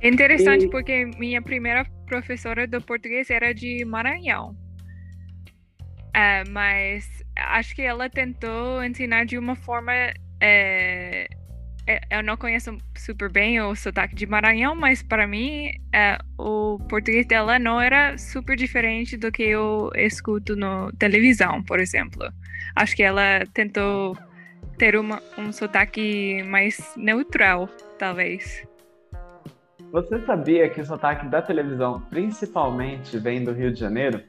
[0.00, 0.70] É interessante e...
[0.70, 4.56] porque minha primeira professora do português era de Maranhão.
[6.14, 9.92] É, mas acho que ela tentou ensinar de uma forma.
[10.40, 11.26] É,
[12.10, 17.26] eu não conheço super bem o sotaque de Maranhão, mas para mim é, o português
[17.26, 22.28] dela não era super diferente do que eu escuto na televisão, por exemplo.
[22.76, 24.16] Acho que ela tentou
[24.78, 28.66] ter uma, um sotaque mais neutral, talvez.
[29.90, 34.22] Você sabia que o sotaque da televisão principalmente vem do Rio de Janeiro?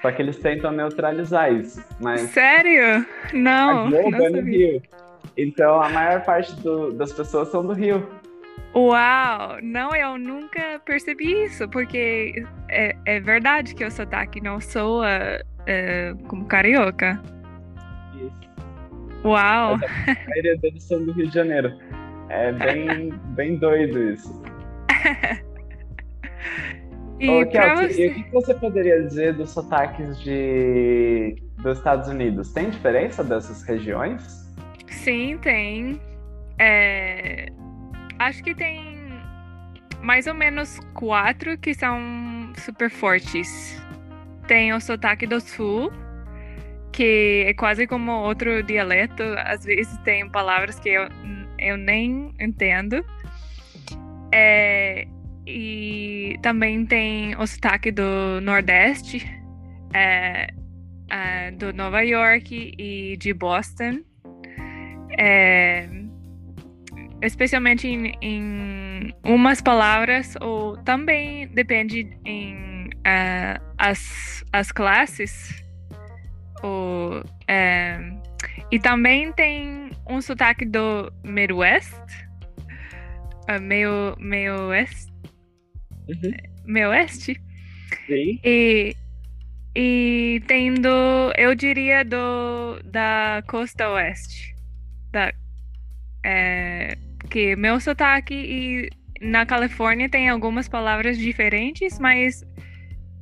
[0.00, 1.84] Só que eles tentam neutralizar isso.
[2.00, 3.06] Mas Sério?
[3.32, 3.86] Não.
[3.86, 4.82] A Globo não é no Rio.
[5.36, 8.06] Então a maior parte do, das pessoas são do Rio.
[8.74, 9.58] Uau!
[9.62, 16.12] Não, eu nunca percebi isso, porque é, é verdade que o sotaque não soa é,
[16.26, 17.20] como carioca.
[18.14, 18.54] Isso.
[19.24, 19.74] Uau!
[19.74, 19.78] a
[20.28, 21.72] maioria deles são do Rio de Janeiro.
[22.28, 24.42] É bem, bem doido isso.
[27.20, 28.08] E Ô, Kel, você...
[28.08, 31.36] o que você poderia dizer dos sotaques de...
[31.62, 32.52] dos Estados Unidos?
[32.52, 34.43] Tem diferença dessas regiões?
[35.04, 36.00] Sim, tem.
[36.58, 37.48] É...
[38.18, 39.04] Acho que tem
[40.00, 42.00] mais ou menos quatro que são
[42.56, 43.78] super fortes.
[44.48, 45.92] Tem o sotaque do sul,
[46.90, 49.22] que é quase como outro dialeto.
[49.44, 51.06] Às vezes tem palavras que eu,
[51.58, 53.04] eu nem entendo.
[54.32, 55.06] É,
[55.46, 59.22] e também tem o sotaque do Nordeste.
[59.92, 60.48] É,
[61.12, 64.02] uh, do Nova York e de Boston.
[65.18, 65.88] É,
[67.22, 75.62] especialmente em, em, umas palavras, ou também depende em uh, as, as classes.
[76.62, 77.98] Ou, é,
[78.70, 81.94] e também tem um sotaque do Midwest,
[83.48, 85.12] uh, meio, meio oeste,
[86.08, 86.32] uhum.
[86.64, 87.40] meio oeste.
[88.06, 88.40] Sim.
[88.44, 88.96] E,
[89.74, 94.53] e tem do, eu diria, do, da costa oeste.
[95.14, 95.32] Da,
[96.24, 96.98] é,
[97.30, 102.44] que meu sotaque e na Califórnia tem algumas palavras diferentes, mas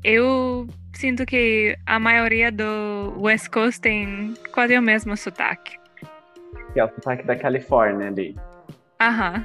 [0.02, 5.78] eu sinto que a maioria do West Coast tem quase o mesmo sotaque.
[6.72, 8.35] Que é o sotaque da Califórnia ali.
[8.98, 9.44] Aham.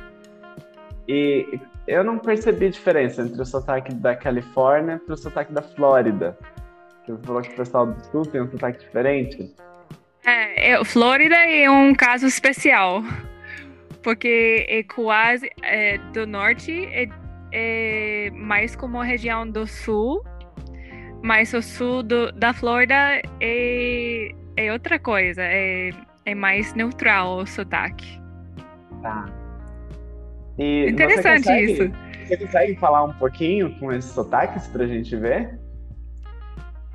[1.06, 6.38] E eu não percebi diferença entre o sotaque da Califórnia e o sotaque da Flórida.
[7.06, 9.54] Você falou que o pessoal do sul tem um sotaque diferente.
[10.28, 13.02] É, é Flórida é um caso especial
[14.08, 17.10] porque é quase é, do norte é,
[17.52, 20.24] é, mais como a região do sul,
[21.22, 25.90] mas o sul do, da Flórida é, é outra coisa, é,
[26.26, 28.22] é mais neutral o sotaque.
[29.02, 29.26] Tá.
[30.58, 32.28] E Interessante você consegue, isso.
[32.28, 35.60] Você consegue falar um pouquinho com esses sotaques pra gente ver?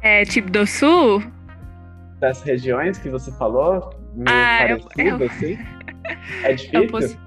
[0.00, 1.22] É tipo do sul?
[2.22, 3.90] Das regiões que você falou?
[4.14, 5.26] Meio ah, parecido, eu, eu...
[5.26, 5.58] assim?
[6.44, 6.82] É difícil?
[6.82, 7.18] Eu posso,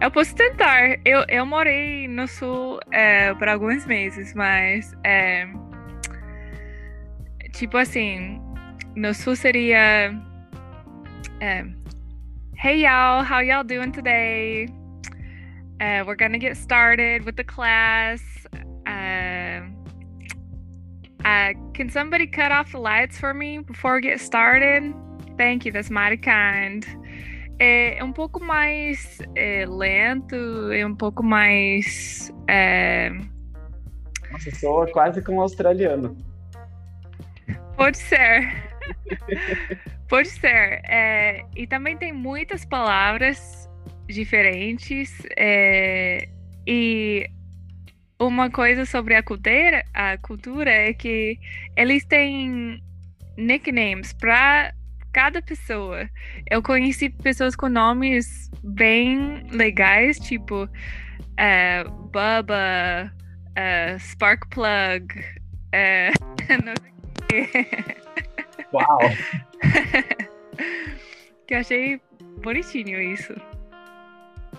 [0.00, 1.00] eu posso tentar.
[1.04, 5.48] Eu, eu morei no sul é, por alguns meses, mas é,
[7.54, 8.40] tipo assim,
[8.94, 10.14] no sul seria
[11.40, 11.64] é,
[12.62, 14.68] Hey y'all, how y'all doing today?
[15.80, 18.22] Uh, we're gonna get started with the class.
[18.86, 19.45] Uh,
[21.26, 24.94] uh, can somebody cut off the lights for me before we get started?
[25.36, 26.86] Thank you, that's mighty kind.
[27.58, 32.32] É, é um pouco mais é, lento, é um pouco mais.
[32.48, 33.10] É...
[34.30, 36.16] Nossa, soa quase como um australiano.
[37.76, 38.62] Pode ser.
[40.08, 40.80] Pode ser.
[40.84, 43.68] É, e também tem muitas palavras
[44.06, 45.12] diferentes.
[45.36, 46.28] É,
[46.66, 47.28] e
[48.18, 51.38] uma coisa sobre a cultura, a cultura é que
[51.76, 52.82] eles têm
[53.36, 54.72] nicknames para
[55.12, 56.08] cada pessoa.
[56.50, 63.12] Eu conheci pessoas com nomes bem legais, tipo uh, Bubba,
[63.56, 65.06] uh, Sparkplug,
[65.74, 66.12] uh,
[68.72, 68.98] Uau!
[71.46, 72.00] que eu achei
[72.42, 73.34] bonitinho isso.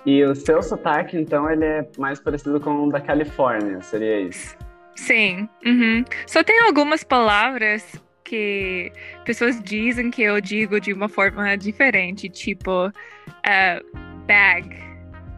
[0.07, 4.57] E o seu sotaque, então, ele é mais parecido com o da Califórnia, seria isso?
[4.95, 5.49] Sim.
[5.65, 6.05] Uhum.
[6.25, 8.89] Só tem algumas palavras que
[9.25, 14.77] pessoas dizem que eu digo de uma forma diferente, tipo uh, bag.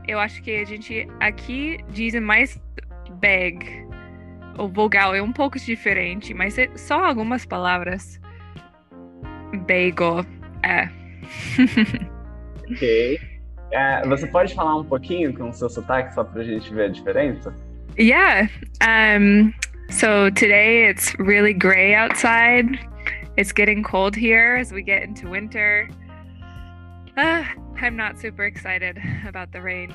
[0.07, 2.61] Eu acho que a gente aqui diz mais
[3.19, 3.65] bag.
[4.55, 8.21] O vogal é um pouco diferente, mas é só algumas palavras.
[9.67, 10.23] Bagel.
[10.61, 10.89] É.
[12.71, 13.38] ok.
[13.71, 16.87] Uh, você pode falar um pouquinho com o seu sotaque só pra gente ver a
[16.89, 17.53] diferença?
[17.97, 18.49] Yeah.
[18.81, 19.53] Um,
[19.89, 22.79] So today it's really gray outside.
[23.37, 25.89] It's getting cold here as we get into winter.
[27.17, 27.43] Uh,
[27.81, 29.93] I'm not super excited about the rain.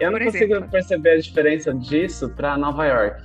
[0.00, 3.22] Eu não consigo perceber a diferença disso para Nova York.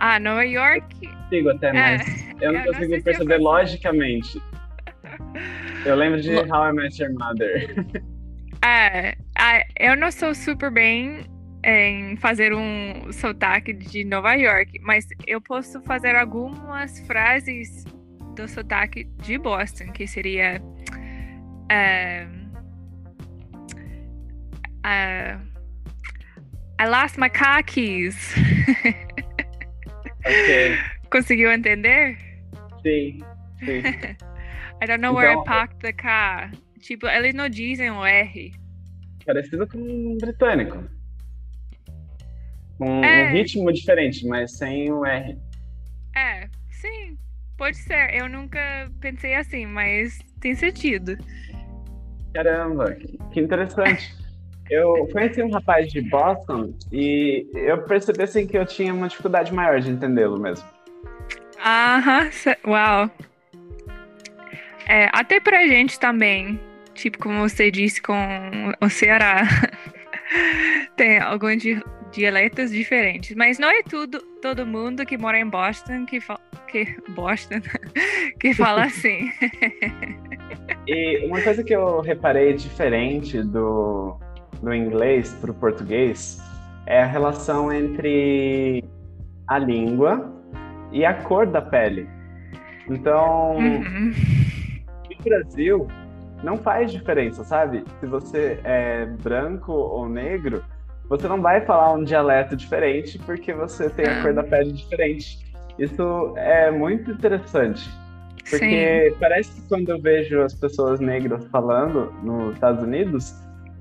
[0.00, 0.84] Ah, Nova York?
[1.02, 4.42] Eu consigo até, mas é, eu não eu consigo não perceber logicamente.
[5.86, 7.76] Eu lembro de How I Met Your Mother.
[8.64, 9.16] É,
[9.78, 11.20] eu não sou super bem
[11.64, 17.84] em fazer um sotaque de Nova York, mas eu posso fazer algumas frases
[18.34, 20.60] do sotaque de Boston, que seria.
[21.70, 22.26] Uh,
[24.84, 25.40] uh,
[26.80, 28.34] I lost my car keys.
[30.26, 30.78] Ok.
[31.10, 32.18] Conseguiu entender?
[32.82, 33.20] Sim,
[33.64, 33.82] sim.
[34.82, 36.50] I don't know então, where I parked the car.
[36.80, 38.52] Tipo, eles não dizem o R.
[39.24, 40.84] Parecido com um britânico.
[42.78, 43.24] Um, é.
[43.24, 45.38] um ritmo diferente, mas sem o R.
[46.14, 47.16] É, sim,
[47.56, 48.14] pode ser.
[48.14, 48.60] Eu nunca
[49.00, 51.16] pensei assim, mas tem sentido.
[52.34, 52.94] Caramba,
[53.32, 54.14] que interessante.
[54.70, 59.52] eu conheci um rapaz de Boston e eu percebi assim que eu tinha uma dificuldade
[59.52, 60.66] maior de entendê-lo mesmo.
[61.64, 62.30] Aham,
[62.66, 63.10] uau.
[64.88, 66.60] É, até pra gente também,
[66.94, 68.14] tipo como você disse com
[68.80, 69.42] o Ceará,
[70.96, 71.62] tem algumas
[72.12, 76.96] dialetos diferentes, mas não é tudo todo mundo que mora em Boston que fala que
[77.10, 77.60] Boston
[78.40, 79.30] que fala assim.
[80.86, 84.16] e uma coisa que eu reparei diferente do,
[84.62, 86.38] do inglês para o português
[86.86, 88.84] é a relação entre
[89.48, 90.32] a língua
[90.92, 92.08] e a cor da pele.
[92.88, 94.12] Então, uhum.
[95.26, 95.88] No Brasil,
[96.42, 97.84] não faz diferença, sabe?
[98.00, 100.64] Se você é branco ou negro,
[101.08, 105.38] você não vai falar um dialeto diferente porque você tem a cor da pele diferente.
[105.78, 107.88] Isso é muito interessante.
[108.48, 109.16] Porque Sim.
[109.18, 113.34] parece que quando eu vejo as pessoas negras falando nos Estados Unidos,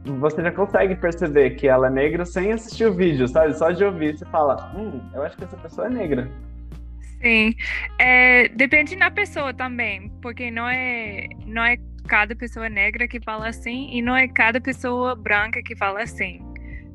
[0.03, 3.53] você já consegue perceber que ela é negra sem assistir o vídeo, sabe?
[3.53, 6.27] Só de ouvir você fala, hum, eu acho que essa pessoa é negra.
[7.21, 7.55] Sim,
[7.99, 13.47] é, depende da pessoa também, porque não é, não é cada pessoa negra que fala
[13.47, 16.39] assim e não é cada pessoa branca que fala assim.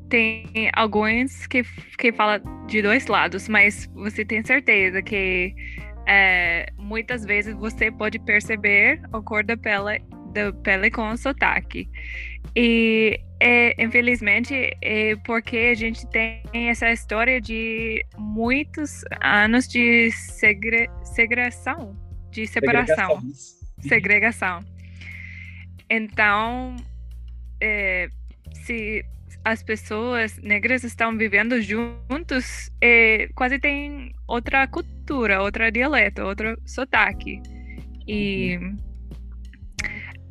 [0.09, 1.63] Tem alguns que,
[1.97, 5.53] que falam de dois lados, mas você tem certeza que
[6.07, 10.03] é, muitas vezes você pode perceber a cor da pele,
[10.33, 11.89] da pele com o sotaque.
[12.55, 20.87] E é, infelizmente é porque a gente tem essa história de muitos anos de segre,
[21.03, 21.97] segregação,
[22.29, 23.19] de separação,
[23.79, 24.59] segregação.
[25.89, 26.75] Então,
[27.59, 28.09] é,
[28.53, 29.03] se
[29.43, 37.41] as pessoas negras estão vivendo juntos, é, quase tem outra cultura, outra dialeto, outro sotaque.
[38.07, 38.90] E uhum.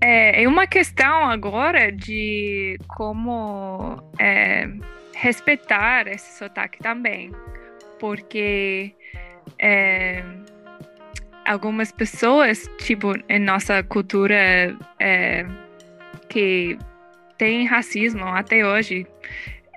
[0.01, 4.68] É, uma questão agora de como é,
[5.14, 7.30] respeitar esse sotaque também,
[7.98, 8.94] porque
[9.59, 10.24] é,
[11.44, 15.44] algumas pessoas, tipo, em nossa cultura é,
[16.28, 16.78] que
[17.36, 19.07] tem racismo até hoje,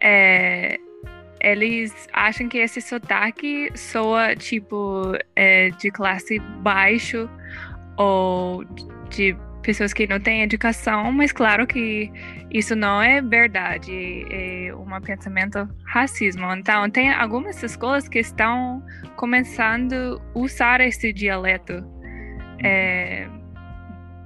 [0.01, 0.77] é,
[1.41, 7.29] eles acham que esse sotaque soa, tipo, é, de classe baixo
[7.97, 8.63] ou
[9.09, 12.11] de pessoas que não têm educação, mas claro que
[12.51, 16.45] isso não é verdade, é um pensamento racismo.
[16.53, 18.83] Então, tem algumas escolas que estão
[19.15, 21.73] começando a usar esse dialeto
[22.63, 23.27] é,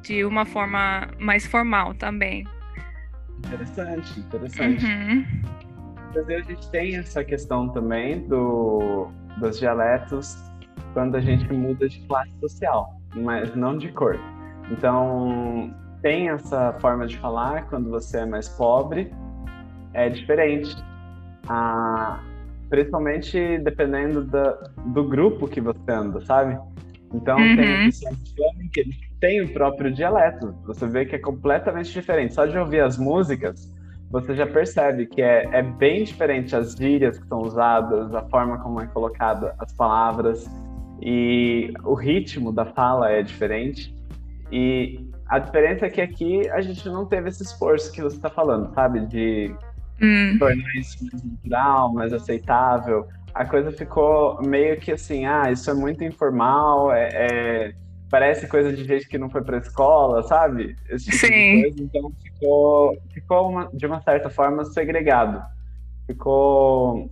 [0.01, 2.45] de uma forma mais formal também.
[3.45, 4.85] Interessante, interessante.
[4.85, 5.25] Uhum.
[6.13, 10.35] Brasil, a gente tem essa questão também do, dos dialetos
[10.93, 14.19] quando a gente muda de classe social, mas não de cor.
[14.71, 19.11] Então, tem essa forma de falar quando você é mais pobre,
[19.93, 20.75] é diferente.
[21.47, 22.19] Ah,
[22.69, 24.51] principalmente dependendo da,
[24.85, 26.59] do grupo que você anda, sabe?
[27.13, 27.55] Então, uhum.
[27.55, 28.17] tem pessoas
[28.73, 30.53] que eles têm o próprio dialeto.
[30.65, 32.33] Você vê que é completamente diferente.
[32.33, 33.73] Só de ouvir as músicas,
[34.11, 38.57] você já percebe que é, é bem diferente as gírias que são usadas, a forma
[38.59, 40.45] como é colocada as palavras
[41.01, 43.95] e o ritmo da fala é diferente.
[44.51, 48.29] E a diferença é que aqui a gente não teve esse esforço que você está
[48.29, 49.05] falando, sabe?
[49.07, 49.53] De
[50.01, 50.37] hum.
[50.39, 53.07] tornar isso mais natural, mais aceitável.
[53.33, 57.73] A coisa ficou meio que assim, ah, isso é muito informal, é, é
[58.09, 60.75] parece coisa de gente que não foi para escola, sabe?
[60.89, 61.61] Esse tipo Sim.
[61.61, 65.43] Coisa, então ficou, ficou uma, de uma certa forma segregado.
[66.05, 67.11] Ficou,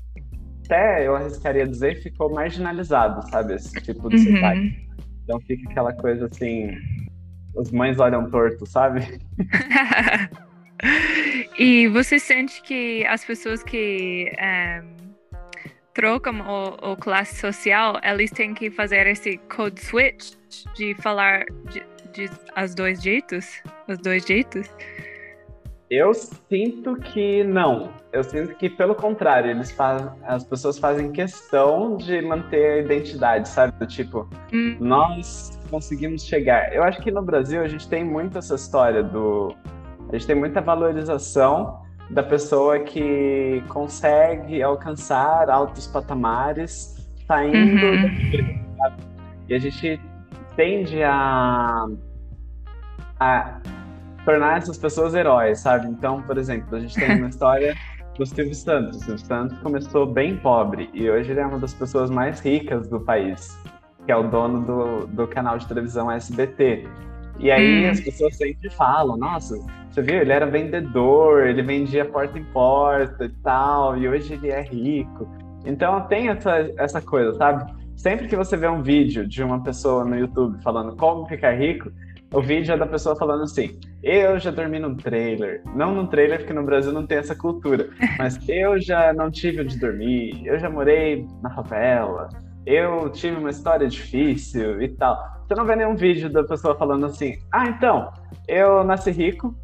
[0.64, 3.56] até eu arriscaria dizer, ficou marginalizado, sabe?
[3.56, 4.36] Esse tipo de uhum.
[4.36, 4.86] sotaque.
[5.24, 6.72] Então fica aquela coisa assim,
[7.58, 9.20] as mães olham torto, sabe?
[11.58, 14.84] e você sente que as pessoas que um, eh,
[15.94, 20.34] trocam o, o, classe social, eles têm que fazer esse code switch
[20.76, 21.82] de falar de,
[22.14, 24.70] de as dois jeitos, os dois jeitos?
[25.90, 27.92] Eu sinto que não.
[28.12, 33.48] Eu sinto que, pelo contrário, eles fazem, as pessoas fazem questão de manter a identidade,
[33.48, 33.78] sabe?
[33.78, 34.78] Do tipo, hum.
[34.80, 36.74] nós conseguimos chegar.
[36.74, 39.56] Eu acho que no Brasil a gente tem muito essa história do.
[40.10, 46.96] A gente tem muita valorização da pessoa que consegue alcançar altos patamares
[47.28, 48.64] saindo uhum.
[49.50, 50.00] e a gente
[50.56, 51.88] tende a,
[53.20, 53.60] a
[54.24, 55.88] tornar essas pessoas heróis, sabe?
[55.88, 57.76] Então, por exemplo, a gente tem uma história
[58.18, 58.98] do Silvio Santos.
[58.98, 62.88] O Silvio Santos começou bem pobre e hoje ele é uma das pessoas mais ricas
[62.88, 63.58] do país,
[64.06, 66.88] que é o dono do, do canal de televisão SBT.
[67.40, 67.90] E aí hum.
[67.90, 69.58] as pessoas sempre falam, nossa,
[69.90, 74.50] você viu, ele era vendedor, ele vendia porta em porta e tal, e hoje ele
[74.50, 75.28] é rico.
[75.66, 77.74] Então tem essa, essa coisa, sabe?
[77.96, 81.92] Sempre que você vê um vídeo de uma pessoa no YouTube falando como ficar rico,
[82.34, 85.62] o vídeo é da pessoa falando assim: eu já dormi num trailer.
[85.74, 87.90] Não num trailer, porque no Brasil não tem essa cultura.
[88.20, 90.46] Mas eu já não tive onde dormir.
[90.46, 92.30] Eu já morei na favela.
[92.66, 95.18] Eu tive uma história difícil e tal.
[95.48, 98.12] Você não vê nenhum vídeo da pessoa falando assim: ah, então,
[98.48, 99.56] eu nasci rico.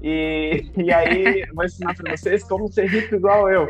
[0.00, 3.68] E, e aí vou ensinar para vocês como ser rico igual eu.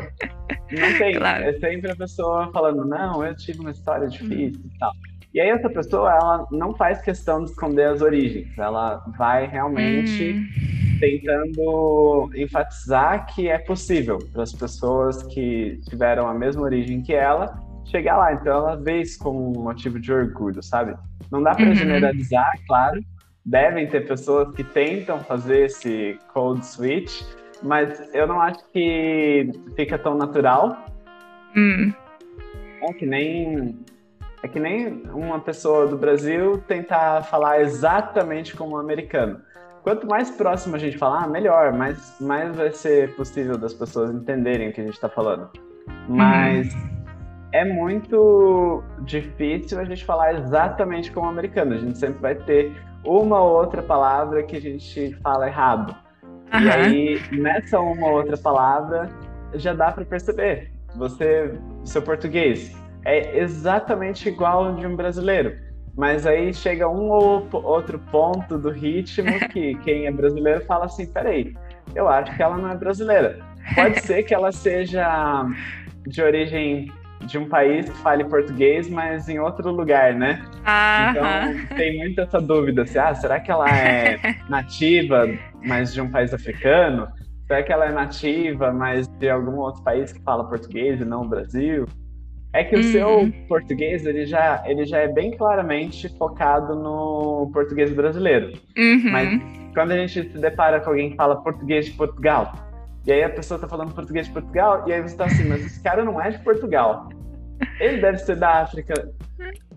[0.71, 1.15] Não tem.
[1.15, 1.43] Claro.
[1.43, 4.91] É sempre a pessoa falando: não, eu tive uma história difícil e tal.
[5.33, 10.33] E aí essa pessoa, ela não faz questão de esconder as origens, ela vai realmente
[10.33, 10.99] hum.
[10.99, 17.66] tentando enfatizar que é possível para as pessoas que tiveram a mesma origem que ela
[17.87, 18.33] chegar lá.
[18.33, 20.95] Então ela vê isso como um motivo de orgulho, sabe?
[21.31, 21.75] Não dá para uhum.
[21.75, 23.01] generalizar, claro.
[23.45, 27.21] Devem ter pessoas que tentam fazer esse code switch,
[27.63, 30.85] mas eu não acho que fica tão natural.
[31.55, 31.93] Hum.
[32.81, 33.79] É que nem
[34.43, 39.41] é que nem uma pessoa do Brasil tentar falar exatamente como um americano.
[39.81, 44.69] Quanto mais próximo a gente falar, melhor, mais, mais vai ser possível das pessoas entenderem
[44.69, 45.49] o que a gente está falando.
[46.07, 46.96] Mas uhum.
[47.57, 51.73] É muito difícil a gente falar exatamente como americano.
[51.73, 52.71] A gente sempre vai ter
[53.03, 55.95] uma ou outra palavra que a gente fala errado.
[56.53, 56.59] Uhum.
[56.61, 59.09] E aí, nessa uma ou outra palavra,
[59.55, 60.71] já dá para perceber.
[60.95, 65.57] Você, seu português, é exatamente igual de um brasileiro.
[65.95, 71.07] Mas aí chega um ou outro ponto do ritmo que quem é brasileiro fala assim:
[71.07, 71.55] peraí,
[71.95, 73.39] eu acho que ela não é brasileira.
[73.73, 75.43] Pode ser que ela seja
[76.05, 76.91] de origem
[77.27, 80.43] de um país que fale português, mas em outro lugar, né?
[80.65, 84.17] Ah, então tem muito essa dúvida: se, ah, será que ela é
[84.49, 85.29] nativa,
[85.63, 87.07] mas de um país africano?
[87.45, 91.23] Será que ela é nativa, mas de algum outro país que fala português e não
[91.23, 91.85] o Brasil?
[92.53, 92.91] É que o uhum.
[92.91, 98.53] seu português, ele já, ele já é bem claramente focado no português brasileiro.
[98.77, 99.11] Uhum.
[99.11, 99.41] Mas
[99.73, 102.53] quando a gente se depara com alguém que fala português de Portugal,
[103.05, 105.65] e aí a pessoa tá falando português de Portugal, e aí você tá assim, mas
[105.65, 107.07] esse cara não é de Portugal.
[107.79, 108.93] Ele deve ser da África,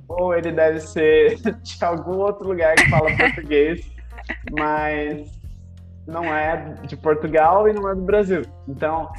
[0.09, 3.91] ou ele deve ser de algum outro lugar que fala português,
[4.51, 5.41] mas
[6.07, 8.43] não é de Portugal e não é do Brasil.
[8.68, 9.11] Então,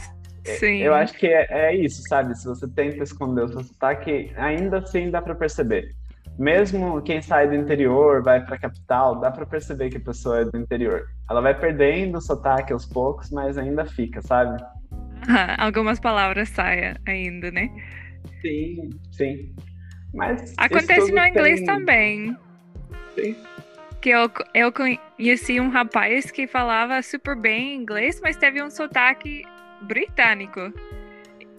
[0.45, 0.77] é, Sim.
[0.77, 2.35] Eu acho que é, é, isso, sabe?
[2.35, 5.93] Se você tenta esconder o seu sotaque, ainda assim dá para perceber.
[6.37, 10.39] Mesmo quem sai do interior, vai para a capital, dá para perceber que a pessoa
[10.39, 11.07] é do interior.
[11.29, 14.61] Ela vai perdendo o sotaque aos poucos, mas ainda fica, sabe?
[15.59, 17.69] algumas palavras saem ainda, né?
[18.41, 19.55] Sim, sim.
[20.13, 21.65] Mas Acontece no inglês tem...
[21.65, 22.37] também.
[23.15, 23.35] Sim.
[24.01, 29.43] Que eu, eu conheci um rapaz que falava super bem inglês, mas teve um sotaque
[29.83, 30.73] britânico.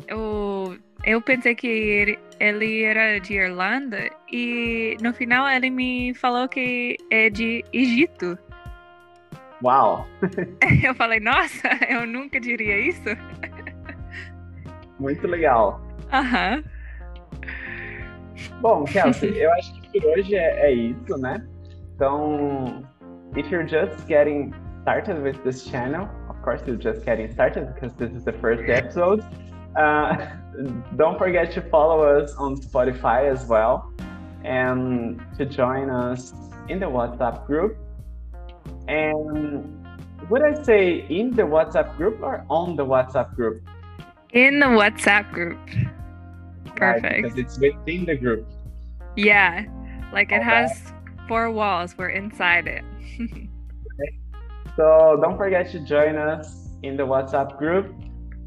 [0.08, 6.48] Eu, eu pensei que ele, ele era de Irlanda e no final ele me falou
[6.48, 8.36] que é de Egito.
[9.62, 10.06] Uau!
[10.82, 13.16] Eu falei, nossa, eu nunca diria isso.
[14.98, 15.80] Muito legal.
[16.12, 16.56] Aham.
[16.56, 16.72] Uhum.
[18.60, 21.44] Bom, Kelsey, eu acho que por hoje é, é isso, né?
[21.94, 22.84] Então,
[23.36, 24.52] if you're just getting
[24.82, 28.62] started with this channel, of course, you're just getting started because this is the first
[28.68, 29.24] episode.
[29.76, 30.16] Uh,
[30.96, 33.92] don't forget to follow us on Spotify as well
[34.44, 36.34] and to join us
[36.68, 37.76] in the WhatsApp group.
[38.88, 39.84] And
[40.28, 43.62] would I say in the WhatsApp group or on the WhatsApp group?
[44.32, 45.58] In the WhatsApp group.
[46.76, 47.04] Perfect.
[47.04, 48.46] Right, because it's within the group.
[49.16, 49.64] Yeah.
[50.12, 50.92] Like it has
[51.28, 51.96] four walls.
[51.96, 52.84] We're inside it.
[54.76, 57.94] So don't forget to join us in the WhatsApp group.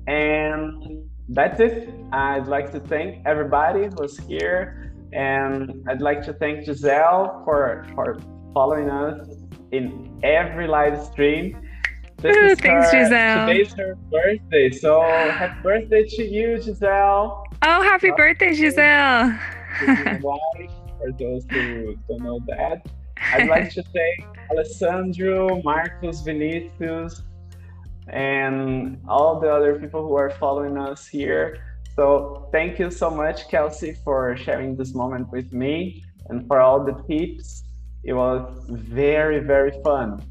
[0.07, 1.89] And that's it.
[2.11, 4.93] I'd like to thank everybody who's here.
[5.13, 8.17] And I'd like to thank Giselle for, for
[8.53, 9.27] following us
[9.71, 11.61] in every live stream.
[12.25, 13.47] This Ooh, thanks, her, Giselle.
[13.47, 14.71] Today's her birthday.
[14.71, 17.45] So happy birthday to you, Giselle.
[17.61, 19.37] Oh, happy uh, birthday, Giselle.
[19.79, 22.83] for those who don't know that.
[23.31, 27.21] I'd like to thank Alessandro, Marcos, Vinicius,
[28.07, 31.59] and all the other people who are following us here.
[31.95, 36.83] So thank you so much, Kelsey, for sharing this moment with me and for all
[36.83, 37.65] the tips.
[38.03, 40.23] It was very, very fun.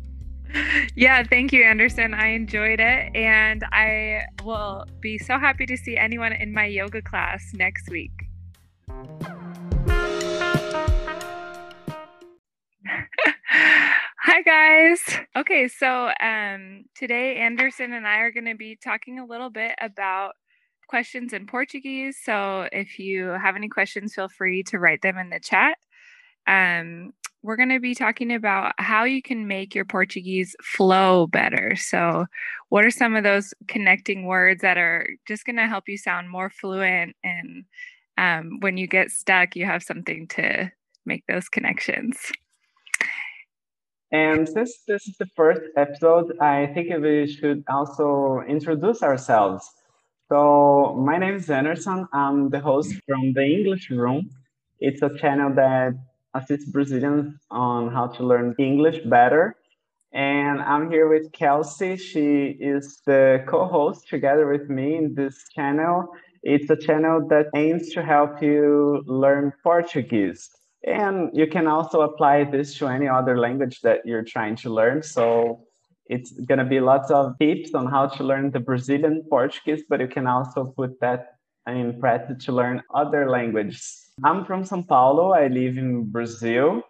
[0.96, 2.14] Yeah, thank you, Anderson.
[2.14, 3.16] I enjoyed it.
[3.16, 8.12] And I will be so happy to see anyone in my yoga class next week.
[14.26, 15.00] Hi guys.
[15.36, 19.74] Okay, so um, today Anderson and I are going to be talking a little bit
[19.80, 20.32] about
[20.88, 22.18] questions in Portuguese.
[22.22, 25.76] So if you have any questions, feel free to write them in the chat.
[26.46, 27.12] Um,
[27.44, 31.76] we're going to be talking about how you can make your Portuguese flow better.
[31.76, 32.24] So,
[32.70, 36.30] what are some of those connecting words that are just going to help you sound
[36.30, 37.14] more fluent?
[37.22, 37.64] And
[38.16, 40.72] um, when you get stuck, you have something to
[41.04, 42.16] make those connections.
[44.10, 49.70] And since this is the first episode, I think we should also introduce ourselves.
[50.30, 52.08] So, my name is Anderson.
[52.14, 54.30] I'm the host from the English Room.
[54.80, 55.92] It's a channel that
[56.34, 59.56] assist Brazilians on how to learn English better.
[60.12, 61.96] And I'm here with Kelsey.
[61.96, 66.08] She is the co host together with me in this channel.
[66.42, 70.50] It's a channel that aims to help you learn Portuguese.
[70.86, 75.02] And you can also apply this to any other language that you're trying to learn.
[75.02, 75.64] So
[76.06, 80.00] it's going to be lots of tips on how to learn the Brazilian Portuguese, but
[80.00, 84.03] you can also put that in practice to learn other languages.
[84.22, 85.32] I'm from São Paulo.
[85.32, 86.82] I live in Brazil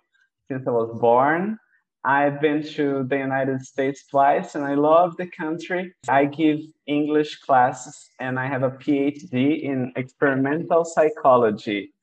[0.48, 1.58] since I was born.
[2.04, 5.94] I've been to the United States twice and I love the country.
[6.06, 11.94] I give English classes and I have a PhD in experimental psychology.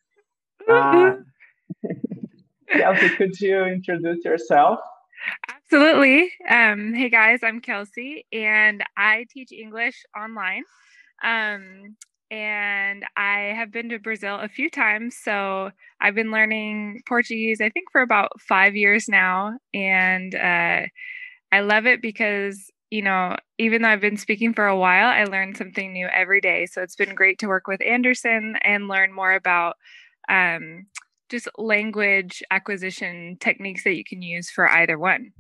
[0.68, 1.18] Uh,
[2.72, 4.80] Kelsey, could you introduce yourself?
[5.48, 6.32] Absolutely.
[6.50, 10.64] Um, hey guys, I'm Kelsey and I teach English online.
[11.24, 11.96] Um,
[12.32, 15.18] and I have been to Brazil a few times.
[15.22, 15.70] So
[16.00, 19.58] I've been learning Portuguese, I think, for about five years now.
[19.74, 20.84] And uh,
[21.52, 25.26] I love it because, you know, even though I've been speaking for a while, I
[25.26, 26.68] learn something new every day.
[26.68, 29.76] So it's been great to work with Anderson and learn more about
[30.30, 30.86] um,
[31.28, 35.34] just language acquisition techniques that you can use for either one.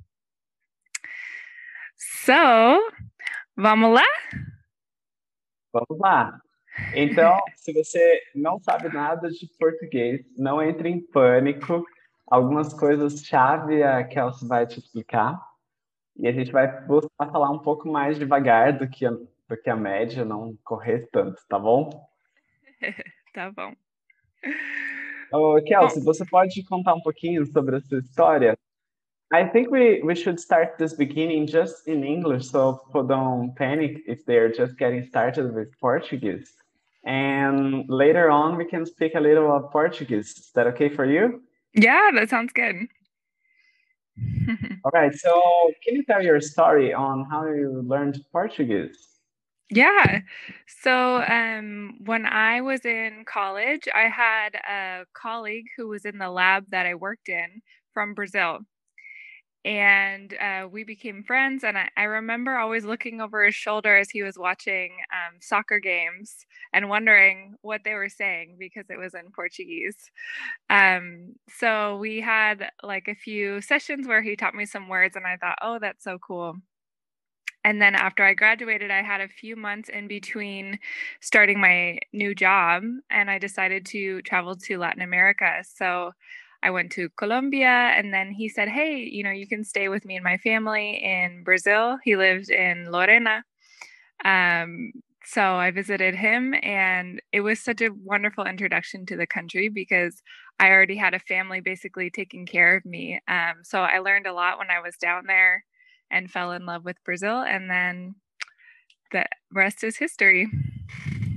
[1.95, 2.81] So,
[3.55, 4.03] vamos lá?
[5.73, 6.41] Vamos lá.
[6.95, 11.83] Então, se você não sabe nada de português, não entre em pânico.
[12.29, 15.39] Algumas coisas chave a Kelsey vai te explicar.
[16.17, 19.69] E a gente vai buscar falar um pouco mais devagar do que a, do que
[19.69, 21.89] a média, não correr tanto, tá bom?
[23.33, 23.73] tá bom.
[25.31, 26.13] Ô, Kelsey, bom.
[26.13, 28.57] você pode contar um pouquinho sobre a sua história?
[29.33, 34.03] I think we, we should start this beginning just in English so people don't panic
[34.05, 36.60] if they're just getting started with Portuguese.
[37.03, 40.37] And later on, we can speak a little of Portuguese.
[40.37, 41.41] Is that okay for you?
[41.73, 42.87] Yeah, that sounds good.
[44.83, 45.13] All right.
[45.13, 45.31] So,
[45.83, 48.97] can you tell your story on how you learned Portuguese?
[49.69, 50.21] Yeah.
[50.67, 56.29] So, um, when I was in college, I had a colleague who was in the
[56.29, 57.61] lab that I worked in
[57.93, 58.59] from Brazil
[59.63, 61.63] and uh, we became friends.
[61.63, 65.79] And I, I, remember always looking over his shoulder as he was watching um, soccer
[65.79, 66.35] games
[66.73, 69.97] and wondering what they were saying because it was in Portuguese.
[70.69, 75.27] Um, so we had like a few sessions where he taught me some words, and
[75.27, 76.55] I thought, oh, that's so cool.
[77.63, 80.79] And then after I graduated, I had a few months in between
[81.21, 85.63] starting my new job, and I decided to travel to Latin America.
[85.75, 86.13] So
[86.63, 90.05] I went to Colombia and then he said, Hey, you know, you can stay with
[90.05, 91.97] me and my family in Brazil.
[92.03, 93.43] He lived in Lorena.
[94.23, 94.91] Um,
[95.25, 100.21] so I visited him and it was such a wonderful introduction to the country because
[100.59, 103.19] I already had a family basically taking care of me.
[103.27, 105.63] Um, so I learned a lot when I was down there
[106.09, 107.41] and fell in love with Brazil.
[107.41, 108.15] And then
[109.11, 110.47] the rest is history.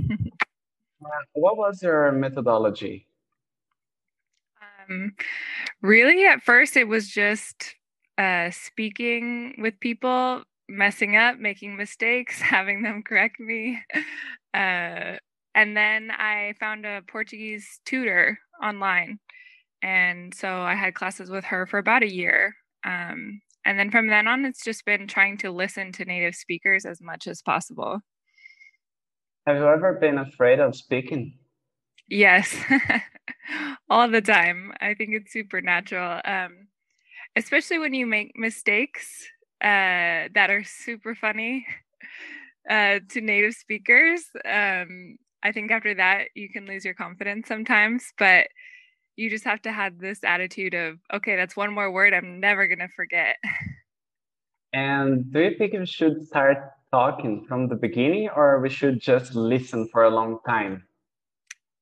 [1.32, 3.06] what was your methodology?
[4.88, 5.12] Um,
[5.82, 7.74] really, at first, it was just
[8.18, 13.80] uh, speaking with people, messing up, making mistakes, having them correct me.
[14.54, 15.16] Uh,
[15.56, 19.18] and then I found a Portuguese tutor online.
[19.82, 22.54] And so I had classes with her for about a year.
[22.84, 26.84] Um, and then from then on, it's just been trying to listen to native speakers
[26.84, 27.98] as much as possible.
[29.46, 31.36] Have you ever been afraid of speaking?
[32.08, 32.54] Yes,
[33.90, 34.72] all the time.
[34.80, 36.68] I think it's supernatural, um,
[37.36, 39.26] especially when you make mistakes
[39.62, 41.66] uh, that are super funny
[42.70, 44.24] uh, to native speakers.
[44.44, 48.48] Um, I think after that, you can lose your confidence sometimes, but
[49.16, 52.66] you just have to have this attitude of, okay, that's one more word I'm never
[52.66, 53.36] going to forget.
[54.74, 56.58] And do you think we should start
[56.90, 60.82] talking from the beginning or we should just listen for a long time?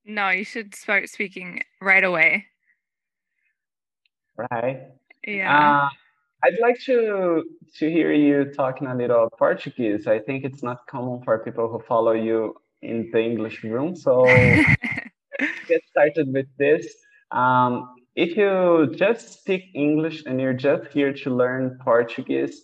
[0.04, 2.46] No, you should start speaking right away.
[4.36, 4.88] Right.
[5.26, 5.84] Yeah.
[5.84, 5.88] Uh,
[6.44, 7.44] I'd like to
[7.78, 10.06] to hear you talking a little Portuguese.
[10.06, 13.94] I think it's not common for people who follow you in the English room.
[13.94, 14.24] So
[15.68, 16.94] get started with this.
[17.30, 22.62] Um, if you just speak English and you're just here to learn Portuguese,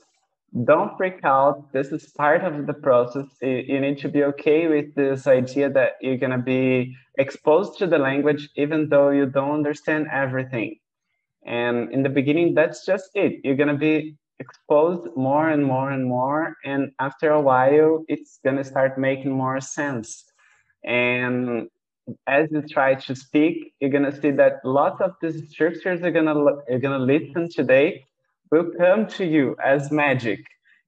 [0.65, 1.73] don't freak out.
[1.73, 3.27] This is part of the process.
[3.43, 7.87] You need to be okay with this idea that you're going to be exposed to
[7.87, 10.77] the language even though you don't understand everything.
[11.45, 13.41] And in the beginning, that's just it.
[13.45, 16.57] You're going to be exposed more and more and more.
[16.65, 20.25] And after a while, it's going to start making more sense.
[20.85, 21.69] And
[22.27, 26.11] as you try to speak, you're going to see that lots of these structures you're
[26.11, 28.07] going to, you're going to listen today
[28.51, 30.41] will come to you as magic.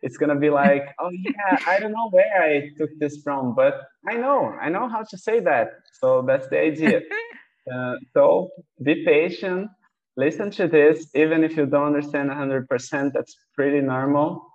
[0.03, 3.83] It's gonna be like, oh yeah, I don't know where I took this from, but
[4.09, 5.69] I know, I know how to say that.
[6.01, 7.01] So that's the idea.
[7.75, 8.51] uh, so
[8.83, 9.71] be patient,
[10.17, 14.47] listen to this, even if you don't understand 100%, that's pretty normal.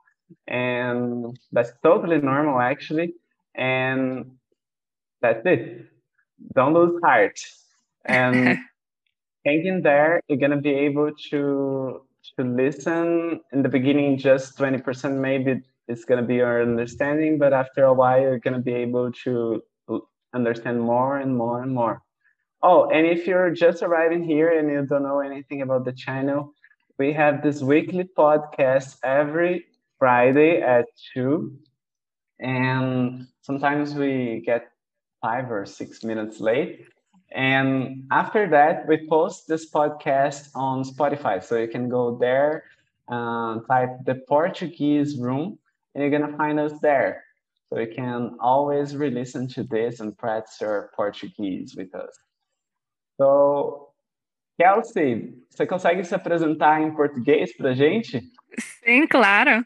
[0.48, 3.14] And that's totally normal actually.
[3.54, 4.32] And
[5.22, 5.86] that's it.
[6.56, 7.40] Don't lose heart.
[8.06, 8.58] And
[9.46, 12.02] hanging there, you're gonna be able to
[12.38, 13.42] to listen.
[13.52, 17.94] In the beginning just 20% maybe it's going to be your understanding but after a
[17.94, 19.62] while you're going to be able to
[20.34, 22.02] understand more and more and more.
[22.62, 26.54] Oh and if you're just arriving here and you don't know anything about the channel
[26.98, 29.66] we have this weekly podcast every
[30.00, 31.54] friday at 2
[32.40, 34.68] and sometimes we get
[35.22, 36.86] five or six minutes late
[37.32, 41.44] and after that, we post this podcast on Spotify.
[41.44, 42.64] So you can go there,
[43.08, 45.58] uh, type the Portuguese room,
[45.94, 47.24] and you're going to find us there.
[47.70, 52.16] So you can always re listen to this and practice your Portuguese with us.
[53.18, 53.90] So,
[54.60, 58.22] Kelsey, você consegue se apresentar em português para gente?
[58.60, 59.66] Sim, claro.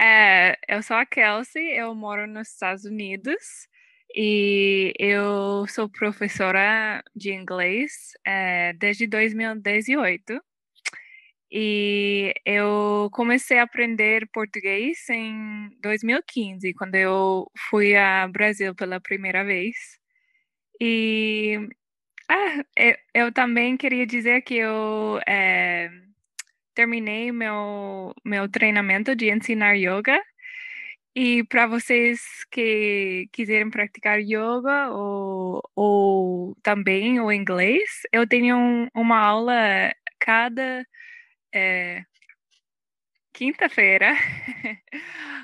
[0.00, 3.68] É, eu sou a Kelsey, eu moro nos Estados Unidos.
[4.16, 10.40] E eu sou professora de inglês é, desde 2018.
[11.50, 19.44] E eu comecei a aprender português em 2015, quando eu fui ao Brasil pela primeira
[19.44, 19.74] vez.
[20.80, 21.58] E
[22.28, 25.90] ah, eu, eu, também queria dizer que eu é,
[26.74, 30.20] terminei meu, meu treinamento de ensinar yoga
[31.14, 38.88] e para vocês que quiserem praticar yoga ou, ou também o inglês, eu tenho um,
[38.94, 40.84] uma aula cada
[41.54, 42.04] é,
[43.32, 44.14] quinta-feira,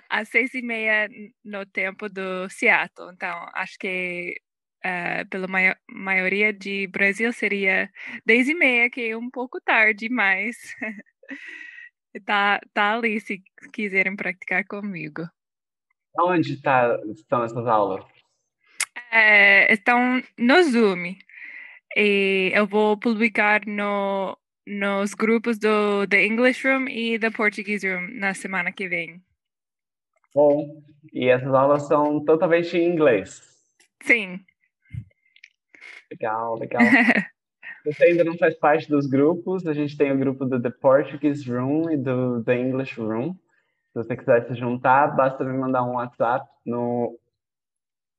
[0.09, 1.09] às seis e meia
[1.45, 3.13] no tempo do Seattle.
[3.13, 4.41] Então, acho que
[4.85, 7.91] uh, pela mai maioria de Brasil seria
[8.27, 10.57] dez e meia, que é um pouco tarde, mas
[12.27, 13.43] tá, tá ali se
[13.73, 15.29] quiserem praticar comigo.
[16.19, 18.05] Onde tá, estão essas aulas?
[19.11, 21.17] É, estão no Zoom.
[21.97, 24.37] E eu vou publicar no,
[24.67, 29.21] nos grupos do The English Room e The Portuguese Room na semana que vem.
[30.35, 30.83] Bom,
[31.13, 33.43] e essas aulas são totalmente em inglês?
[34.03, 34.41] Sim.
[36.11, 36.83] Legal, legal.
[37.85, 41.51] Você ainda não faz parte dos grupos, a gente tem o grupo do The Portuguese
[41.51, 43.35] Room e do The English Room.
[43.93, 47.19] Se você quiser se juntar, basta me mandar um WhatsApp no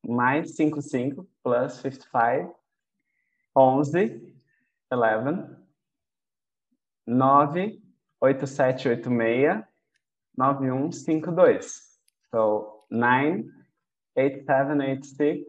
[0.06, 2.54] mais 55 plus 55
[3.56, 4.36] 11
[4.92, 5.62] 11
[7.08, 9.64] 98786
[10.38, 12.02] 9152.
[12.30, 15.46] So 98786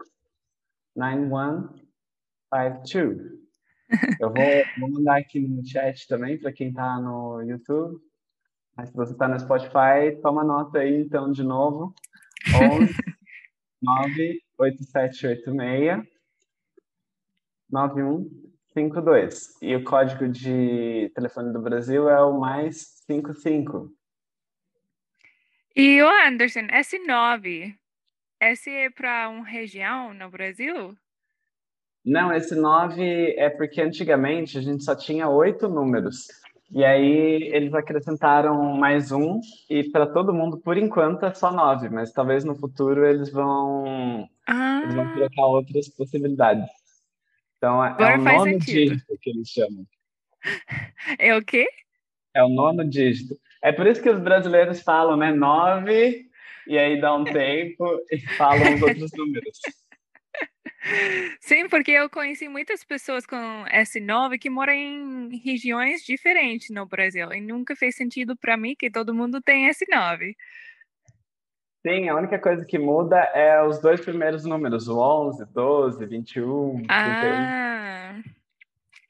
[0.94, 3.42] 9152.
[4.20, 4.44] Eu vou,
[4.78, 8.00] vou mandar aqui no chat também para quem está no YouTube.
[8.76, 11.94] Mas se você está no Spotify, toma nota aí, então, de novo.
[12.54, 12.94] 11
[13.82, 16.08] 98786
[17.70, 19.58] 9152.
[19.60, 23.92] E o código de telefone do Brasil é o mais 55.
[25.74, 27.74] E o Anderson, S9,
[28.40, 30.94] esse é para uma região no Brasil?
[32.04, 36.26] Não, esse 9 é porque antigamente a gente só tinha oito números.
[36.74, 41.90] E aí eles acrescentaram mais um, e para todo mundo, por enquanto, é só nove,
[41.90, 44.80] mas talvez no futuro eles vão, ah.
[44.82, 46.66] eles vão colocar outras possibilidades.
[47.58, 49.86] Então é, é o nono dígito que eles chamam.
[51.18, 51.68] É o quê?
[52.34, 53.36] É o nono dígito.
[53.62, 55.32] É por isso que os brasileiros falam, né?
[55.32, 56.24] Nove,
[56.66, 59.58] e aí dá um tempo e falam os outros números.
[61.40, 67.32] Sim, porque eu conheci muitas pessoas com S9 que moram em regiões diferentes no Brasil
[67.32, 70.34] e nunca fez sentido para mim que todo mundo tem S9.
[71.86, 76.82] Sim, a única coisa que muda é os dois primeiros números, o 11, 12, 21,
[76.88, 78.32] ah, 31.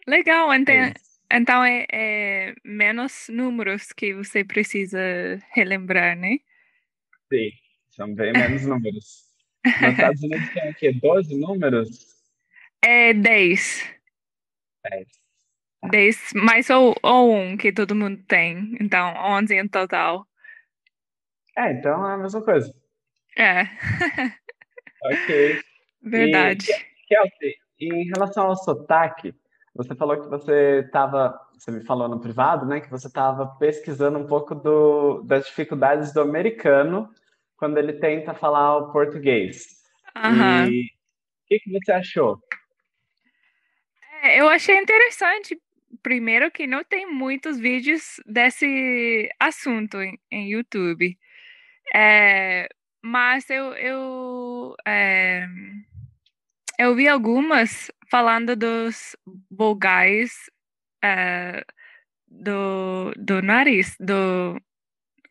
[0.07, 0.75] Legal, então,
[1.31, 4.99] então é, é, menos números que você precisa
[5.53, 6.39] relembrar, né?
[7.31, 7.51] Sim,
[7.91, 9.32] são bem menos números.
[9.65, 10.93] Nos Estados Unidos tem o quê?
[10.93, 11.89] 12 números?
[12.83, 13.85] É 10.
[14.91, 15.07] 10.
[15.91, 18.77] 10, mais ou, ou um que todo mundo tem.
[18.81, 20.27] Então, 11 em total.
[21.57, 22.73] É, então é a mesma coisa.
[23.37, 23.63] É.
[25.05, 25.61] ok.
[26.03, 26.67] Verdade.
[26.71, 29.35] E, Kelsey, em relação ao sotaque,
[29.75, 34.19] você falou que você estava, você me falou no privado, né, que você estava pesquisando
[34.19, 37.09] um pouco do, das dificuldades do americano
[37.63, 39.69] quando ele tenta falar o português.
[40.17, 40.69] Uhum.
[40.69, 42.37] E o que, que você achou?
[44.21, 45.57] É, eu achei interessante,
[46.03, 51.17] primeiro, que não tem muitos vídeos desse assunto em, em YouTube.
[51.95, 52.69] É,
[53.01, 55.47] mas eu, eu, é,
[56.81, 59.15] eu vi algumas falando dos
[59.49, 60.51] vogais
[61.01, 61.65] é,
[62.27, 64.61] do, do nariz, do.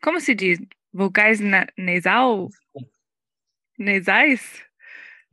[0.00, 0.58] Como se diz?
[0.92, 2.48] Vogais na, nasal?
[3.78, 4.62] Nasais?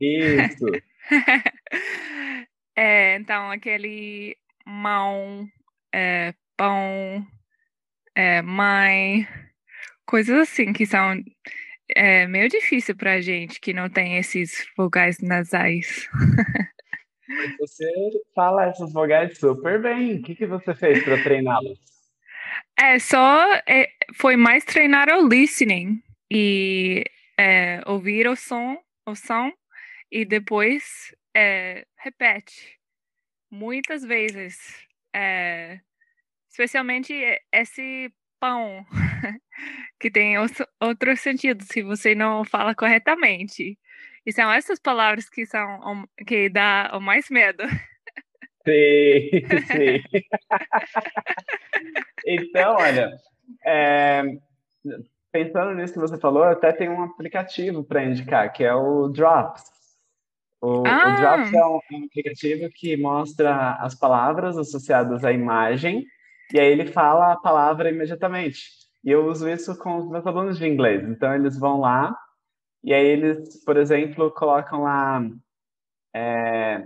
[0.00, 0.66] Isso.
[2.76, 5.46] é, então, aquele mão,
[5.92, 7.26] é, pão,
[8.14, 9.28] é, mãe,
[10.06, 11.22] coisas assim que são
[11.94, 16.08] é meio difícil pra gente que não tem esses vogais nasais.
[17.58, 17.86] Você
[18.34, 20.16] fala essas vogais super bem.
[20.16, 21.78] O que, que você fez para treiná-las?
[22.78, 27.04] É, só é, foi mais treinar o listening e
[27.38, 29.52] é, ouvir o som, o som
[30.10, 32.78] e depois é, repete
[33.50, 34.56] muitas vezes.
[35.14, 35.80] É,
[36.50, 37.12] especialmente
[37.52, 38.84] esse pão,
[40.00, 40.36] que tem
[40.80, 43.78] outro sentido se você não fala corretamente.
[44.24, 47.62] E são essas palavras que são que dá o mais medo.
[48.66, 49.30] Sim,
[49.66, 50.02] sim.
[52.26, 53.10] então, olha,
[53.64, 54.22] é,
[55.32, 59.62] pensando nisso que você falou, até tem um aplicativo para indicar, que é o Drops.
[60.60, 61.14] O, ah.
[61.14, 66.04] o Drops é um, um aplicativo que mostra as palavras associadas à imagem
[66.52, 68.68] e aí ele fala a palavra imediatamente.
[69.02, 71.08] E eu uso isso com os meus alunos de inglês.
[71.08, 72.14] Então eles vão lá
[72.82, 75.22] e aí eles, por exemplo, colocam lá.
[76.14, 76.84] É,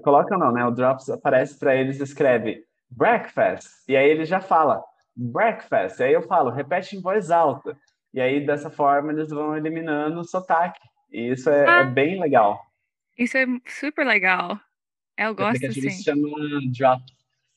[0.00, 0.64] colocam não, né?
[0.64, 3.68] O Drops aparece para eles escreve breakfast.
[3.88, 4.82] E aí ele já fala
[5.16, 6.00] breakfast.
[6.00, 7.76] E aí eu falo, repete em voz alta.
[8.12, 10.80] E aí dessa forma eles vão eliminando o sotaque.
[11.10, 12.60] E isso é, é ah, é bem legal.
[13.18, 14.58] Isso é super legal.
[15.16, 15.90] Eu gosto assim.
[15.90, 16.28] se chama
[16.76, 17.14] Drops.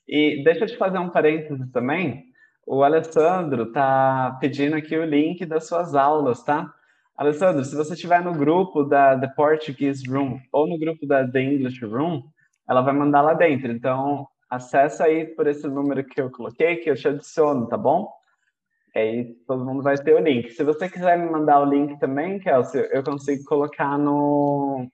[0.07, 2.25] E deixa eu te fazer um parênteses também.
[2.65, 6.73] O Alessandro tá pedindo aqui o link das suas aulas, tá?
[7.17, 11.41] Alessandro, se você estiver no grupo da The Portuguese Room ou no grupo da The
[11.41, 12.23] English Room,
[12.69, 13.71] ela vai mandar lá dentro.
[13.71, 18.07] Então, acessa aí por esse número que eu coloquei, que eu te adiciono, tá bom?
[18.95, 20.51] Aí todo mundo vai ter o link.
[20.51, 24.87] Se você quiser me mandar o link também, Kelsey, eu consigo colocar no,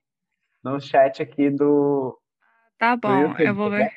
[0.64, 2.18] no chat aqui do.
[2.78, 3.90] Tá bom, YouTube, eu vou tá ver.
[3.90, 3.96] Tá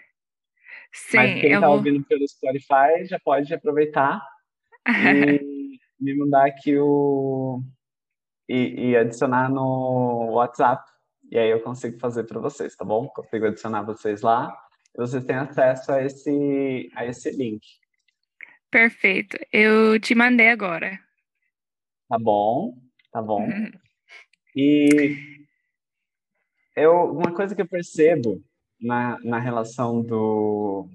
[0.93, 1.77] Sim, Mas quem está vou...
[1.77, 4.21] ouvindo pelo Spotify já pode aproveitar
[4.89, 7.61] e me mandar aqui o.
[8.49, 10.89] E, e, adicionar no WhatsApp.
[11.31, 13.09] E aí eu consigo fazer para vocês, tá bom?
[13.09, 14.57] Consigo adicionar vocês lá.
[14.95, 17.67] E vocês têm acesso a esse, a esse link.
[18.71, 19.37] Perfeito.
[19.53, 20.99] Eu te mandei agora.
[22.09, 22.77] Tá bom,
[23.11, 23.43] tá bom.
[23.43, 23.73] Uhum.
[24.59, 25.15] E
[26.75, 28.43] eu, uma coisa que eu percebo
[28.81, 30.89] na, na relação do,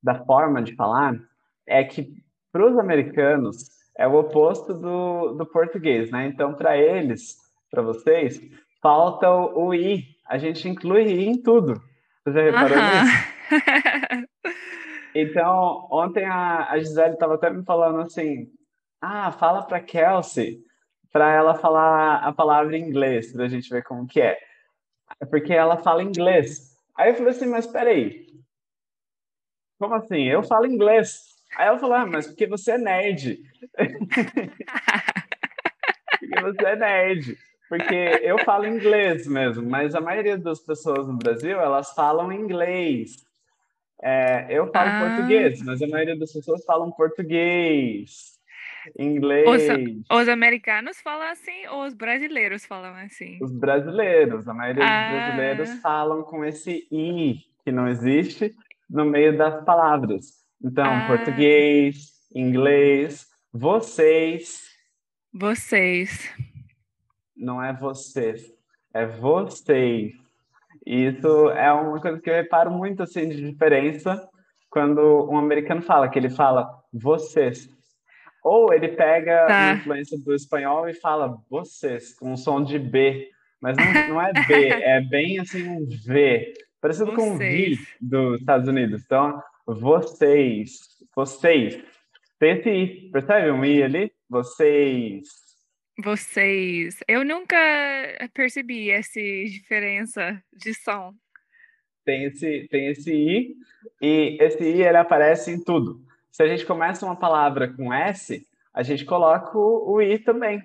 [0.00, 1.20] da forma de falar
[1.66, 6.26] é que para os americanos é o oposto do, do português, né?
[6.26, 7.36] Então, para eles,
[7.70, 8.40] para vocês,
[8.80, 10.04] falta o, o, i.
[10.26, 11.74] A gente inclui i em tudo.
[12.24, 14.16] Você já reparou uh -huh.
[14.16, 14.30] nisso?
[15.12, 18.46] Então, ontem a, a Gisele estava até me falando assim:
[19.02, 20.60] ah, fala para Kelsey
[21.12, 24.38] para ela falar a palavra em inglês, para a gente ver como que é.
[25.20, 26.76] É porque ela fala inglês.
[26.96, 28.26] Aí eu falei assim, mas peraí.
[29.80, 30.22] Como assim?
[30.22, 31.29] Eu falo inglês.
[31.56, 33.40] Aí ela falou, ah, mas porque você é nerd.
[36.20, 37.38] porque você é nerd.
[37.68, 43.24] Porque eu falo inglês mesmo, mas a maioria das pessoas no Brasil, elas falam inglês.
[44.02, 45.00] É, eu falo ah.
[45.06, 48.38] português, mas a maioria das pessoas falam português.
[48.98, 49.46] Inglês.
[49.46, 53.38] Os, os, americanos falam assim ou os brasileiros falam assim?
[53.40, 54.48] Os brasileiros.
[54.48, 55.10] A maioria ah.
[55.10, 58.54] dos brasileiros falam com esse I, que não existe,
[58.88, 60.39] no meio das palavras.
[60.62, 61.06] Então, ah.
[61.06, 64.68] português, inglês, vocês.
[65.32, 66.30] Vocês.
[67.36, 68.52] Não é vocês,
[68.92, 70.12] é vocês.
[70.84, 74.28] Isso é uma coisa que eu reparo muito assim de diferença
[74.68, 77.68] quando um americano fala, que ele fala vocês.
[78.42, 79.70] Ou ele pega tá.
[79.70, 83.30] a influência do espanhol e fala vocês, com um som de B.
[83.60, 86.52] Mas não, não é B, é bem assim um V.
[86.80, 87.28] Parecido vocês.
[87.28, 89.02] com o V dos Estados Unidos.
[89.04, 90.78] Então, vocês,
[91.14, 91.82] vocês.
[92.38, 94.12] Tem esse I, percebe um I ali?
[94.28, 95.28] Vocês.
[95.98, 97.00] Vocês.
[97.06, 97.56] Eu nunca
[98.32, 101.12] percebi essa diferença de som.
[102.04, 103.54] Tem esse, tem esse I,
[104.00, 106.00] e esse I ele aparece em tudo.
[106.30, 110.60] Se a gente começa uma palavra com S, a gente coloca o, o I também.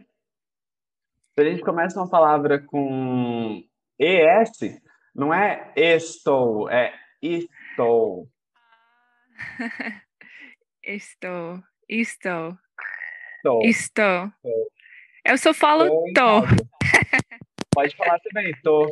[1.33, 3.61] Se a gente começa uma palavra com
[3.99, 4.79] ES,
[5.13, 8.29] não é estou, é estou.
[10.83, 12.57] estou, estou.
[13.37, 13.61] Estou.
[13.61, 14.33] Estou.
[15.25, 16.41] Eu só falo tô.
[17.73, 18.87] Pode falar também, tô.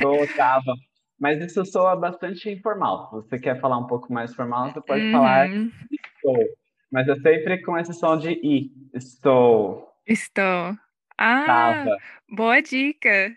[0.00, 0.74] Tô, tava.
[1.18, 3.08] Mas isso soa bastante informal.
[3.08, 5.12] Se você quer falar um pouco mais formal, você pode uhum.
[5.12, 6.44] falar estou.
[6.90, 8.72] Mas é sempre com esse som de i.
[8.94, 9.92] Estou.
[10.06, 10.76] Estou.
[11.18, 11.96] Ah, tava.
[12.30, 13.36] boa dica.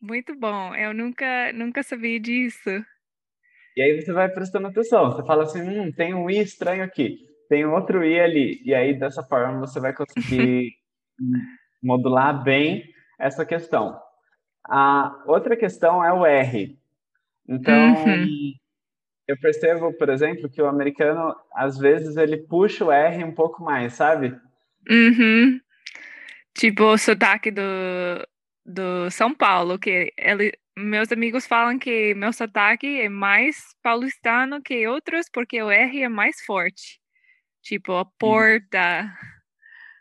[0.00, 0.74] Muito bom.
[0.74, 2.84] Eu nunca, nunca sabia disso.
[3.76, 5.12] E aí você vai prestando atenção.
[5.12, 7.18] Você fala assim, hum, tem um i estranho aqui.
[7.48, 8.62] Tem outro i ali.
[8.64, 10.72] E aí, dessa forma, você vai conseguir
[11.82, 12.84] modular bem
[13.18, 14.00] essa questão.
[14.68, 16.76] A outra questão é o R.
[17.48, 18.52] Então, uhum.
[19.28, 23.62] eu percebo, por exemplo, que o americano, às vezes, ele puxa o R um pouco
[23.62, 24.34] mais, sabe?
[24.90, 25.60] Uhum.
[26.54, 27.62] Tipo o sotaque do,
[28.64, 34.86] do São Paulo, que ele, meus amigos falam que meu sotaque é mais paulistano que
[34.86, 37.00] outros, porque o R é mais forte.
[37.62, 39.12] Tipo, a porta.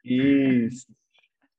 [0.04, 0.86] Isso.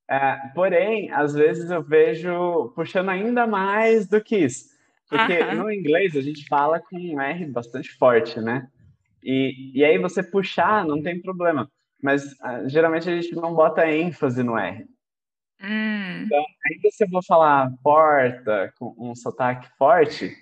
[0.09, 4.67] É, porém, às vezes eu vejo puxando ainda mais do que isso.
[5.09, 8.69] Porque no inglês a gente fala com um R bastante forte, né?
[9.23, 11.71] E, e aí você puxar não tem problema.
[12.03, 14.87] Mas uh, geralmente a gente não bota ênfase no R.
[15.63, 16.23] Hum.
[16.25, 20.37] Então, ainda se eu vou falar porta com um sotaque forte,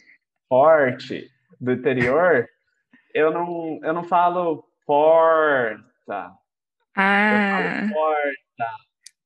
[0.49, 2.49] forte, do interior,
[3.15, 6.33] eu não, eu não falo porta.
[6.97, 7.83] Ah.
[7.83, 8.35] Eu falo porta.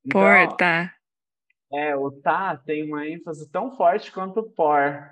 [0.04, 0.94] Então, Porta.
[1.72, 5.10] É, o tá tem uma ênfase tão forte quanto o por.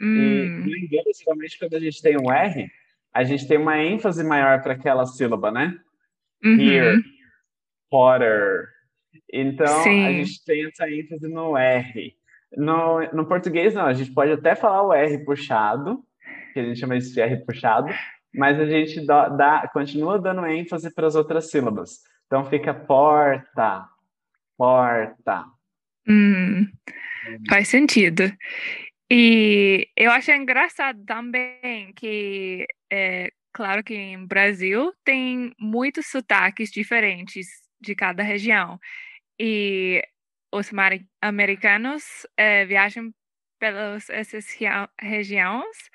[0.00, 0.16] Hum.
[0.16, 2.70] E no inglês, geralmente, quando a gente tem um R,
[3.12, 5.76] a gente tem uma ênfase maior para aquela sílaba, né?
[6.44, 6.60] Uhum.
[6.60, 7.02] Here,
[7.90, 8.68] Potter.
[9.32, 10.06] Então, Sim.
[10.06, 12.16] a gente tem essa ênfase no R.
[12.56, 16.02] No, no português, não, a gente pode até falar o R puxado,
[16.52, 17.92] que a gente chama de R puxado,
[18.34, 22.02] mas a gente dá, dá continua dando ênfase para as outras sílabas.
[22.26, 23.86] Então fica porta,
[24.56, 25.44] porta.
[26.08, 26.66] Hum,
[27.48, 28.24] faz sentido.
[29.10, 37.46] E eu acho engraçado também que, é, claro que em Brasil tem muitos sotaques diferentes
[37.80, 38.78] de cada região.
[39.38, 40.02] E
[40.52, 40.70] os
[41.22, 43.12] americanos é, viajam
[43.58, 44.46] pelas essas
[45.00, 45.90] regiões,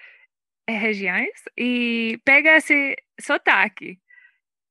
[0.69, 3.99] regiões e pega esse sotaque.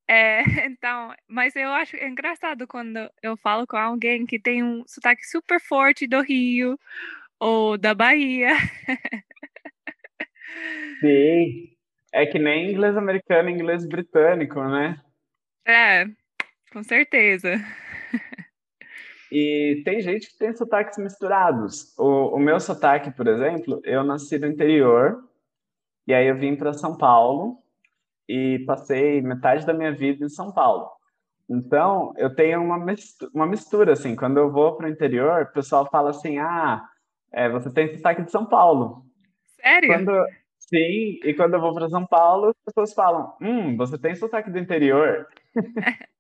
[0.09, 5.27] É, então, mas eu acho engraçado quando eu falo com alguém que tem um sotaque
[5.27, 6.79] super forte do Rio
[7.41, 8.51] ou da Bahia.
[11.01, 11.75] Sim,
[12.13, 15.01] é que nem inglês americano e inglês britânico, né?
[15.67, 16.05] É,
[16.73, 17.61] com certeza.
[19.35, 21.97] E tem gente que tem sotaques misturados.
[21.99, 25.25] O, o meu sotaque, por exemplo, eu nasci no interior,
[26.07, 27.57] e aí eu vim para São Paulo,
[28.29, 30.91] e passei metade da minha vida em São Paulo.
[31.49, 35.53] Então, eu tenho uma mistura, uma mistura assim, quando eu vou para o interior, o
[35.53, 36.87] pessoal fala assim, ah,
[37.33, 39.03] é, você tem sotaque de São Paulo.
[39.63, 39.89] Sério?
[39.89, 40.13] Quando,
[40.59, 44.51] sim, e quando eu vou para São Paulo, as pessoas falam, hum, você tem sotaque
[44.51, 45.27] do interior.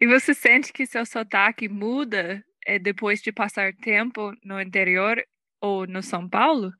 [0.00, 5.22] e você sente que seu sotaque muda é, depois de passar tempo no interior
[5.60, 6.72] ou no São Paulo?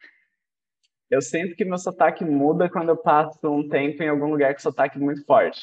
[1.11, 4.61] eu sinto que meu sotaque muda quando eu passo um tempo em algum lugar com
[4.61, 5.61] sotaque muito forte.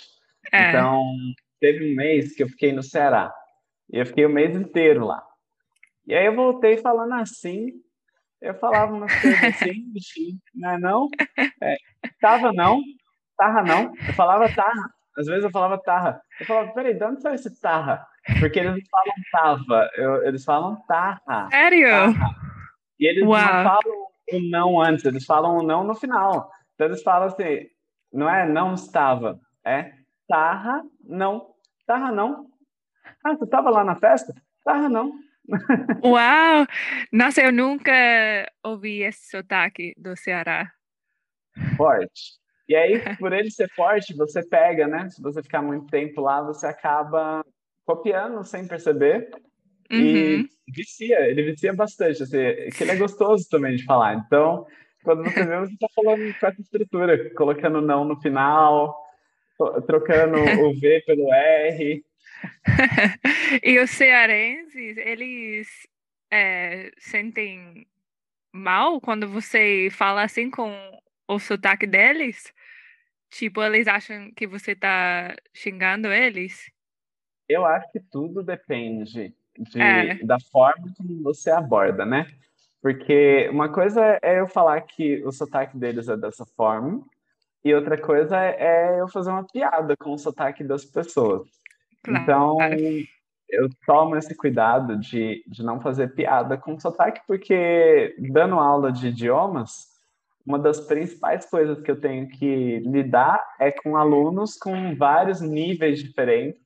[0.51, 0.69] É.
[0.69, 1.01] Então,
[1.59, 3.33] teve um mês que eu fiquei no Ceará.
[3.89, 5.23] E eu fiquei o mês inteiro lá.
[6.05, 7.71] E aí eu voltei falando assim.
[8.41, 11.07] Eu falava umas coisas assim, bichinho, não é não?
[11.63, 11.77] É,
[12.19, 12.81] tava não,
[13.37, 13.93] tarra não.
[14.05, 14.93] Eu falava tarra.
[15.17, 16.21] Às vezes eu falava tarra.
[16.39, 18.05] Eu falava, peraí, de onde saiu esse tarra?
[18.39, 21.49] Porque eles não falam tava, eu, eles falam tarra.
[21.49, 21.89] Sério?
[21.89, 22.35] Tarra.
[22.99, 23.41] E eles Uau.
[23.41, 26.51] não falam o não antes, eles falam o não no final.
[26.75, 27.67] Então eles falam assim,
[28.13, 29.93] não é não estava, é
[30.27, 31.47] tarra não.
[31.87, 32.45] Tarra não.
[33.23, 34.35] Ah, tu estava lá na festa?
[34.63, 35.13] Tarra não.
[36.03, 36.67] Uau!
[37.11, 37.91] Nossa, eu nunca
[38.63, 40.69] ouvi esse sotaque do Ceará.
[41.75, 42.37] Forte.
[42.67, 45.09] E aí, por ele ser forte, você pega, né?
[45.09, 47.45] Se você ficar muito tempo lá, você acaba
[47.85, 49.29] copiando sem perceber.
[49.89, 49.99] Uhum.
[49.99, 52.23] E vicia, ele vicia bastante.
[52.23, 52.37] Assim,
[52.75, 54.15] que ele é gostoso também de falar.
[54.15, 54.65] Então,
[55.03, 58.95] quando você vê, você está falando com essa estrutura, colocando não no final,
[59.85, 62.03] trocando o V pelo R.
[63.63, 65.87] e os cearenses, eles
[66.29, 67.87] é, sentem
[68.51, 70.71] mal quando você fala assim com
[71.27, 72.53] o sotaque deles?
[73.29, 76.71] Tipo, eles acham que você tá xingando eles?
[77.47, 80.15] Eu acho que tudo depende de, é.
[80.23, 82.27] da forma como você aborda, né?
[82.81, 87.03] Porque uma coisa é eu falar que o sotaque deles é dessa forma,
[87.63, 91.49] e outra coisa é eu fazer uma piada com o sotaque das pessoas.
[92.03, 92.23] Claro.
[92.23, 92.57] Então,
[93.49, 99.07] eu tomo esse cuidado de, de não fazer piada com sotaque, porque dando aula de
[99.07, 99.96] idiomas,
[100.47, 105.99] uma das principais coisas que eu tenho que lidar é com alunos com vários níveis
[105.99, 106.61] diferentes,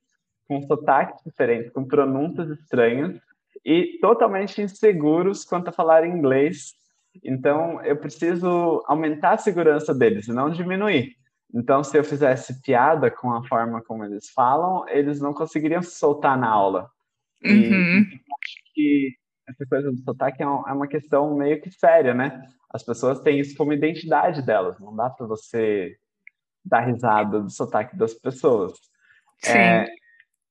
[0.47, 3.19] com sotaques diferentes, com pronúncias estranhas
[3.65, 6.75] e totalmente inseguros quanto a falar inglês.
[7.23, 11.15] Então, eu preciso aumentar a segurança deles e não diminuir.
[11.51, 15.97] Então, se eu fizesse piada com a forma como eles falam, eles não conseguiriam se
[15.97, 16.87] soltar na aula.
[17.43, 17.51] Uhum.
[17.51, 19.15] E acho que
[19.49, 22.47] essa coisa do sotaque é, é uma questão meio que séria, né?
[22.73, 25.97] As pessoas têm isso como identidade delas, não dá para você
[26.63, 28.73] dar risada do sotaque das pessoas.
[29.39, 29.57] Sim.
[29.57, 29.87] É,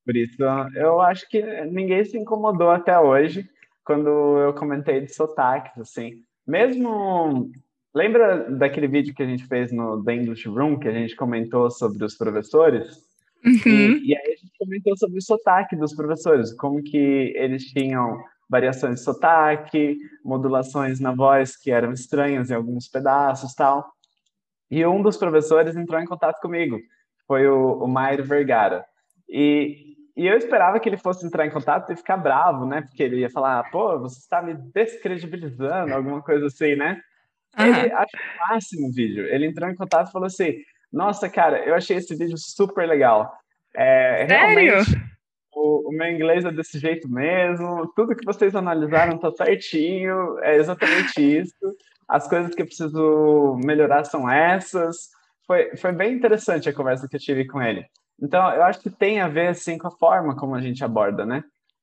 [0.05, 0.43] por isso,
[0.75, 3.49] eu acho que ninguém se incomodou até hoje
[3.85, 4.09] quando
[4.39, 6.25] eu comentei de sotaques, assim.
[6.47, 7.51] Mesmo.
[7.93, 11.69] Lembra daquele vídeo que a gente fez no The English Room, que a gente comentou
[11.73, 13.05] sobre os professores?
[13.45, 13.53] Uhum.
[13.67, 18.23] E, e aí a gente comentou sobre o sotaque dos professores, como que eles tinham
[18.51, 23.89] variações de sotaque, modulações na voz que eram estranhas em alguns pedaços tal.
[24.69, 26.79] E um dos professores entrou em contato comigo,
[27.27, 28.85] foi o, o Mairo Vergara.
[29.29, 32.83] E, e eu esperava que ele fosse entrar em contato e ficar bravo, né?
[32.83, 37.01] Porque ele ia falar, pô, você está me descredibilizando, alguma coisa assim, né?
[37.59, 37.67] Uhum.
[37.67, 39.27] Ele achou o máximo o vídeo.
[39.27, 40.57] Ele entrou em contato e falou assim:
[40.93, 43.33] Nossa, cara, eu achei esse vídeo super legal.
[43.75, 44.73] É, Sério?
[44.73, 45.10] Realmente,
[45.61, 50.57] o, o, meu inglês é desse jeito mesmo, tudo que vocês analisaram tá certinho, é
[50.57, 51.77] exatamente isso.
[52.09, 55.11] As coisas que eu preciso melhorar são essas.
[55.47, 57.85] Foi, foi bem interessante a conversa que eu tive com ele.
[58.21, 61.25] Então, eu acho que tem a ver, assim, com a forma como a gente aborda,
[61.25, 61.43] né?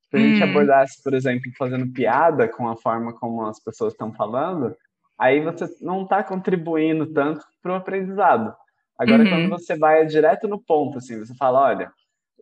[0.09, 0.49] Se a gente hum.
[0.49, 4.75] abordasse, por exemplo, fazendo piada com a forma como as pessoas estão falando,
[5.17, 8.53] aí você não está contribuindo tanto para o aprendizado.
[8.97, 9.30] Agora, uhum.
[9.30, 11.91] quando você vai direto no ponto, assim, você fala, olha,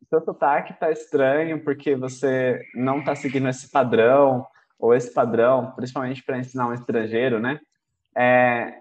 [0.10, 4.46] seu sotaque está estranho porque você não está seguindo esse padrão,
[4.80, 7.60] ou esse padrão, principalmente para ensinar um estrangeiro, né?
[8.16, 8.80] É,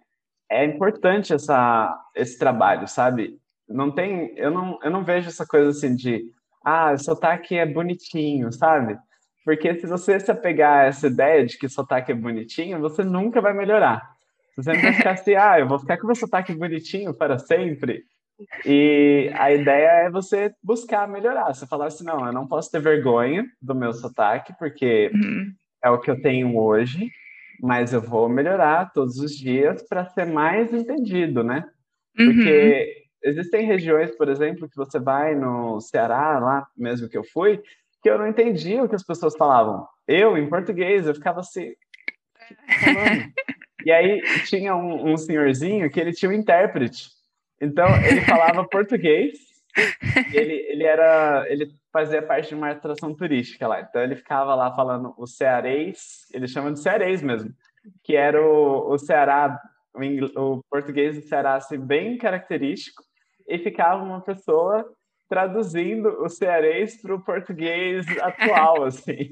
[0.51, 3.39] é importante essa, esse trabalho, sabe?
[3.69, 6.31] Não tem, eu não, eu não vejo essa coisa assim de,
[6.65, 8.99] ah, o sotaque é bonitinho, sabe?
[9.45, 13.41] Porque se você se apegar a essa ideia de que sotaque é bonitinho, você nunca
[13.41, 14.15] vai melhorar.
[14.55, 18.05] Você sempre vai ficar assim, ah, eu vou ficar com meu sotaque bonitinho para sempre.
[18.65, 21.55] E a ideia é você buscar melhorar.
[21.55, 25.53] Você falar assim, não, eu não posso ter vergonha do meu sotaque, porque uhum.
[25.83, 27.11] é o que eu tenho hoje,
[27.61, 31.65] mas eu vou melhorar todos os dias para ser mais entendido, né?
[32.17, 33.31] Porque uhum.
[33.31, 37.61] existem regiões, por exemplo, que você vai no Ceará, lá mesmo que eu fui,
[38.03, 39.87] que eu não entendia o que as pessoas falavam.
[40.07, 41.73] Eu, em português, eu ficava assim.
[43.85, 47.11] E aí tinha um, um senhorzinho que ele tinha um intérprete.
[47.61, 49.39] Então, ele falava português,
[50.33, 53.81] ele, ele era, ele fazia parte de uma atração turística lá.
[53.81, 57.53] Então, ele ficava lá falando o cearês, ele chama de cearês mesmo,
[58.03, 59.61] que era o, o Ceará,
[59.95, 63.03] o, o português do Ceará, assim, bem característico,
[63.47, 64.85] e ficava uma pessoa
[65.29, 69.29] traduzindo o cearês para o português atual, assim.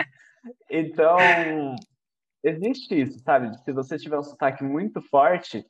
[0.70, 1.16] Então,
[2.42, 3.56] existe isso, sabe?
[3.62, 5.64] Se você tiver um sotaque muito forte,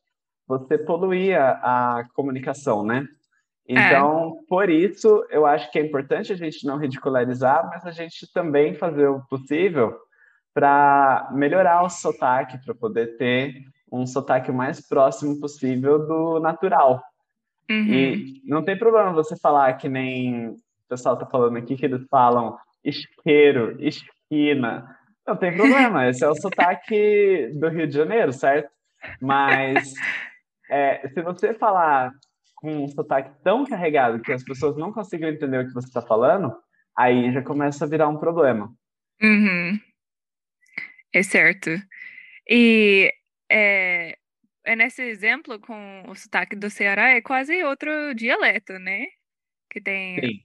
[0.47, 3.07] você poluía a comunicação, né?
[3.67, 4.49] Então, é.
[4.49, 8.75] por isso, eu acho que é importante a gente não ridicularizar, mas a gente também
[8.75, 9.97] fazer o possível
[10.53, 13.55] para melhorar o sotaque, para poder ter
[13.91, 17.03] um sotaque o mais próximo possível do natural.
[17.71, 17.87] Uhum.
[17.87, 20.57] E não tem problema você falar que nem o
[20.89, 24.97] pessoal está falando aqui, que eles falam isqueiro, esquina.
[25.27, 28.71] Não tem problema, esse é o sotaque do Rio de Janeiro, certo?
[29.21, 29.95] Mas
[30.71, 32.13] é, se você falar
[32.57, 36.01] com um sotaque tão carregado que as pessoas não conseguem entender o que você está
[36.01, 36.55] falando,
[36.97, 38.73] aí já começa a virar um problema.
[39.21, 39.79] Uhum.
[41.13, 41.71] É certo.
[42.49, 43.13] E
[43.51, 44.17] é,
[44.65, 49.07] é nesse exemplo com o sotaque do Ceará é quase outro dialeto, né?
[49.69, 50.41] Que tem Sim.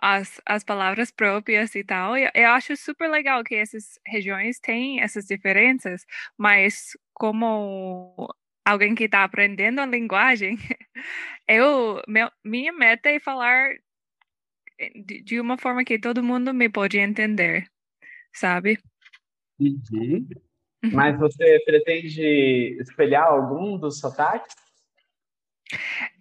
[0.00, 2.16] as, as palavras próprias e tal.
[2.16, 6.04] Eu, eu acho super legal que essas regiões têm essas diferenças,
[6.36, 8.28] mas como
[8.70, 10.56] alguém que está aprendendo a linguagem,
[11.48, 13.70] eu meu, minha meta é falar
[14.94, 17.66] de, de uma forma que todo mundo me pode entender,
[18.32, 18.78] sabe?
[19.58, 20.28] Uhum.
[20.92, 24.54] Mas você pretende espelhar algum dos sotaques?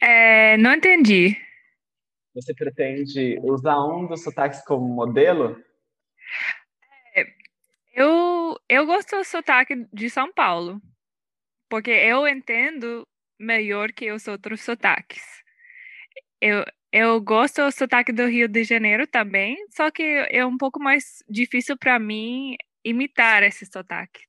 [0.02, 1.38] É, não entendi.
[2.34, 5.62] Você pretende usar um dos sotaques como modelo?
[7.16, 7.26] É,
[7.94, 10.82] eu, eu gosto do sotaque de São Paulo,
[11.70, 13.08] porque eu entendo
[13.40, 15.24] melhor que os outros sotaques.
[16.42, 20.80] Eu, eu gosto do sotaque do Rio de Janeiro também, só que é um pouco
[20.80, 24.22] mais difícil para mim imitar esse sotaque.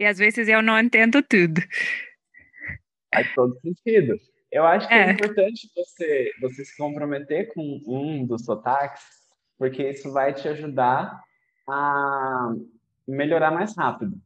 [0.00, 1.60] E às vezes eu não entendo tudo.
[3.12, 4.16] Faz todo sentido.
[4.50, 9.02] Eu acho que é, é importante você, você se comprometer com um dos sotaques,
[9.58, 11.20] porque isso vai te ajudar
[11.68, 12.54] a
[13.06, 14.16] melhorar mais rápido.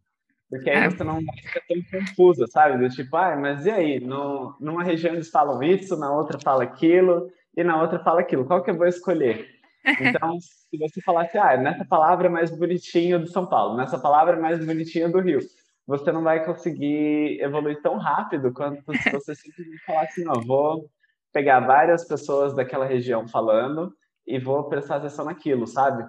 [0.52, 0.90] Porque aí é.
[0.90, 2.76] você não vai ficar tão confusa, sabe?
[2.76, 4.00] Do tipo, ah, mas e aí?
[4.00, 8.44] No, numa região eles falam isso, na outra fala aquilo, e na outra fala aquilo.
[8.44, 9.48] Qual que eu vou escolher?
[10.00, 14.36] Então, se você falasse, ah, nessa palavra é mais bonitinho do São Paulo, nessa palavra
[14.36, 15.40] é mais bonitinho do Rio,
[15.84, 20.88] você não vai conseguir evoluir tão rápido quanto se você simplesmente falar assim, não, vou
[21.32, 23.92] pegar várias pessoas daquela região falando
[24.24, 26.08] e vou prestar atenção naquilo, sabe?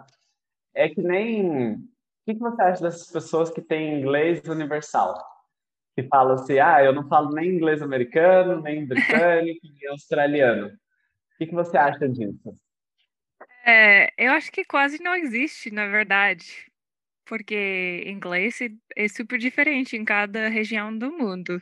[0.75, 1.79] É que nem...
[2.25, 5.13] O que, você acha dessas pessoas que têm inglês universal?
[5.95, 10.67] Que falam assim, ah, eu não falo nem inglês americano, nem britânico, nem australiano.
[10.67, 12.57] O que, que você acha disso?
[13.65, 16.71] É, eu acho que quase não existe, na verdade
[17.25, 18.59] porque inglês
[18.95, 21.61] é super diferente em cada região do mundo.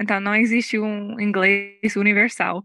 [0.00, 2.64] Então, não existe um inglês universal.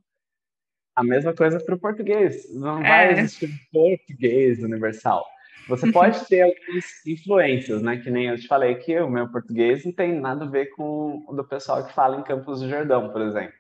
[0.96, 2.54] A mesma coisa para o português.
[2.54, 3.12] Não vai é.
[3.14, 5.26] existir português universal.
[5.68, 7.98] Você pode ter algumas influências, né?
[7.98, 11.24] Que nem eu te falei que o meu português não tem nada a ver com
[11.28, 13.54] o do pessoal que fala em Campos do Jordão, por exemplo.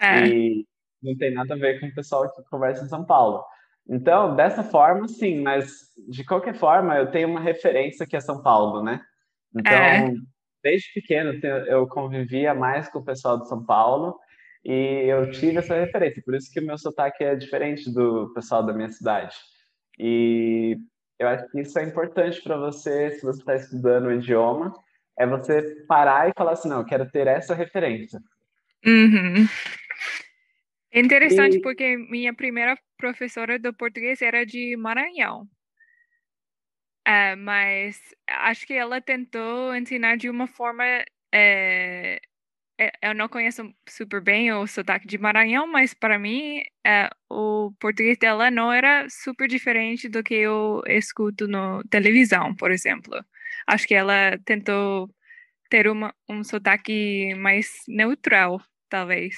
[0.00, 0.26] É.
[0.26, 0.66] E
[1.02, 3.44] não tem nada a ver com o pessoal que conversa em São Paulo.
[3.88, 5.72] Então, dessa forma, sim, mas
[6.08, 9.00] de qualquer forma, eu tenho uma referência que é São Paulo, né?
[9.54, 10.14] Então, é.
[10.62, 11.32] desde pequeno,
[11.66, 14.18] eu convivia mais com o pessoal de São Paulo
[14.64, 18.64] e eu tive essa referência, por isso que o meu sotaque é diferente do pessoal
[18.64, 19.34] da minha cidade.
[19.98, 20.78] E
[21.18, 24.72] eu acho que isso é importante para você, se você está estudando o idioma,
[25.18, 28.20] é você parar e falar assim, não, eu quero ter essa referência.
[28.84, 29.46] Uhum.
[30.92, 31.62] É interessante e...
[31.62, 35.48] porque minha primeira professora do português era de Maranhão.
[37.04, 40.84] É, mas acho que ela tentou ensinar de uma forma.
[41.34, 42.20] É,
[43.00, 48.18] eu não conheço super bem o sotaque de Maranhão, mas para mim é, o português
[48.18, 53.24] dela não era super diferente do que eu escuto na televisão, por exemplo.
[53.66, 55.08] Acho que ela tentou
[55.70, 59.36] ter uma, um sotaque mais neutral, talvez.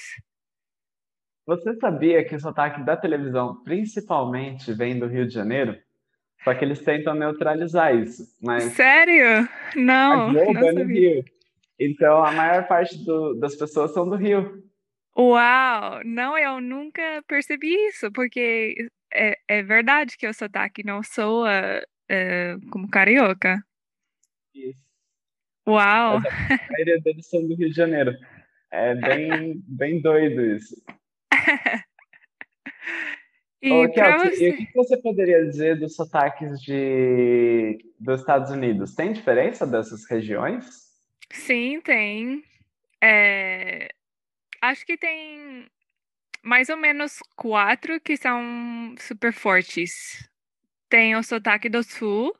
[1.45, 5.77] Você sabia que o sotaque da televisão principalmente vem do Rio de Janeiro?
[6.43, 8.23] Só que eles tentam neutralizar isso.
[8.41, 9.47] Mas Sério?
[9.75, 10.29] Não.
[10.29, 11.23] A Globo não é no Rio.
[11.79, 14.63] Então a maior parte do, das pessoas são do Rio.
[15.17, 16.01] Uau!
[16.03, 22.55] Não, eu nunca percebi isso, porque é, é verdade que o sotaque não soa é,
[22.69, 23.63] como carioca.
[24.53, 24.83] Isso.
[25.67, 26.17] Uau!
[26.17, 26.21] A
[26.71, 28.13] maioria deles são do Rio de Janeiro.
[28.71, 30.75] É bem, bem doido isso.
[33.61, 34.49] e Ô, você...
[34.49, 37.77] e o que você poderia dizer dos sotaques de...
[37.99, 38.93] dos Estados Unidos?
[38.93, 40.84] Tem diferença dessas regiões?
[41.31, 42.43] Sim, tem.
[43.01, 43.89] É...
[44.61, 45.67] Acho que tem
[46.43, 50.29] mais ou menos quatro que são super fortes.
[50.89, 52.35] Tem o sotaque do sul,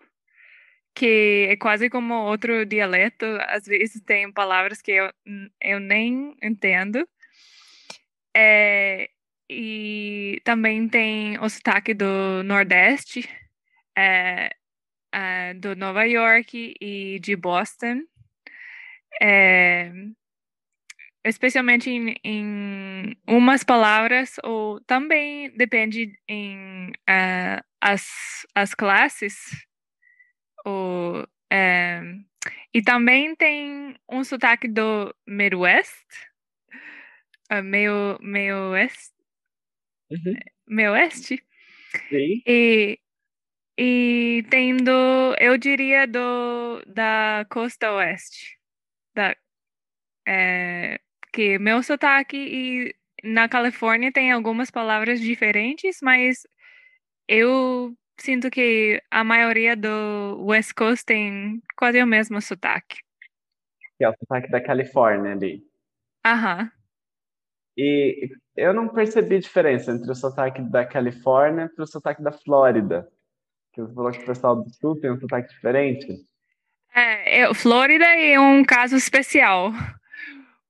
[0.93, 3.25] que é quase como outro dialeto.
[3.47, 5.11] Às vezes tem palavras que eu,
[5.61, 7.07] eu nem entendo.
[8.35, 9.09] É,
[9.49, 13.29] e também tem o sotaque do Nordeste,
[13.97, 14.51] é,
[15.13, 18.01] é, do Nova York e de Boston.
[19.21, 19.91] É,
[21.23, 29.35] especialmente em, em, umas palavras, ou também depende em uh, as, as classes.
[30.63, 32.01] Ou, é,
[32.73, 36.05] e também tem um sotaque do Midwest,
[37.51, 39.13] uh, meio, meio oeste.
[40.11, 40.35] Uhum.
[40.67, 41.43] Meio oeste.
[42.09, 42.41] Sim.
[42.45, 42.99] E
[43.77, 48.54] e tem do, eu diria do da costa oeste,
[49.15, 49.35] da
[50.27, 50.99] é,
[51.31, 56.45] que meu sotaque e na Califórnia tem algumas palavras diferentes, mas
[57.27, 62.97] eu sinto que a maioria do West Coast tem quase o mesmo sotaque.
[63.97, 65.63] Que é o sotaque da Califórnia ali.
[66.25, 66.71] Aham.
[67.77, 73.09] E eu não percebi diferença entre o sotaque da Califórnia e o sotaque da Flórida.
[73.73, 76.25] Que você falou que o pessoal do sul tem um sotaque diferente.
[76.95, 79.73] É, eu, Flórida é um caso especial,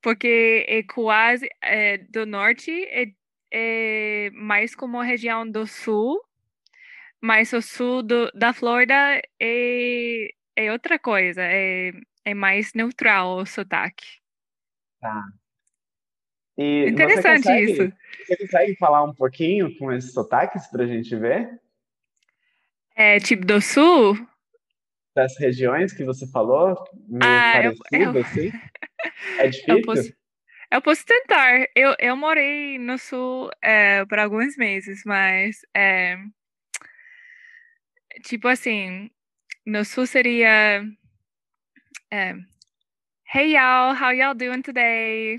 [0.02, 3.12] porque é quase é, do norte é,
[3.52, 6.20] é mais como a região do sul,
[7.22, 11.92] mas o sul do, da Flórida é, é outra coisa, é,
[12.26, 14.20] é mais neutral o sotaque.
[15.00, 15.26] Tá.
[16.58, 17.94] E Interessante você consegue, isso.
[18.26, 21.62] Você consegue falar um pouquinho com esses sotaques para a gente ver?
[22.96, 24.18] É tipo do sul?
[25.16, 26.76] Das regiões que você falou?
[27.08, 28.52] Meio Ah, eu, parecido, eu, assim?
[29.40, 29.82] É eu difícil?
[29.84, 30.14] posso,
[30.72, 31.68] eu posso tentar.
[31.76, 36.18] Eu, eu morei no sul é, por alguns meses, mas é,
[38.24, 39.10] tipo assim,
[39.66, 40.84] no sul seria
[42.12, 42.36] é,
[43.34, 45.38] Hey y'all, how y'all doing today?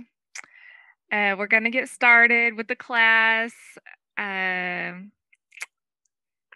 [1.13, 3.53] Uh, we're gonna get started with the class.
[4.19, 5.13] Um,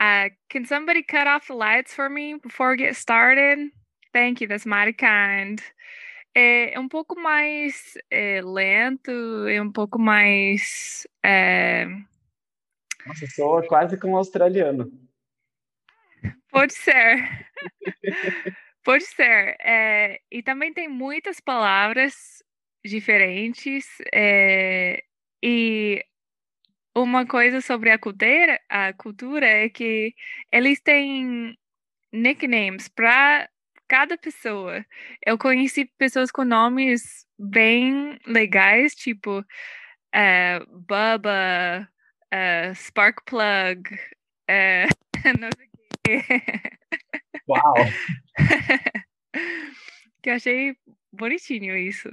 [0.00, 3.70] uh, can somebody cut off the lights for me before we get started?
[4.12, 5.60] Thank you, that's mighty kind.
[6.34, 11.06] É um pouco mais é, lento, é um pouco mais.
[11.24, 11.86] é,
[13.06, 14.90] Nossa, soa quase como um australiano.
[16.50, 17.46] pode ser.
[18.82, 19.56] Pode ser.
[19.60, 22.42] é, e também tem muitas palavras
[22.82, 23.86] diferentes.
[24.12, 25.02] é,
[25.42, 26.04] e
[27.02, 30.14] uma coisa sobre a cultura, a cultura é que
[30.52, 31.56] eles têm
[32.12, 33.48] nicknames para
[33.88, 34.84] cada pessoa.
[35.24, 39.44] Eu conheci pessoas com nomes bem legais, tipo
[40.14, 41.88] eh, Bubba,
[42.30, 43.82] eh, Sparkplug,
[44.48, 44.86] eh,
[45.40, 45.70] não sei o
[46.04, 46.22] quê.
[47.48, 47.74] Uau!
[50.22, 50.76] que eu achei
[51.12, 52.08] bonitinho isso.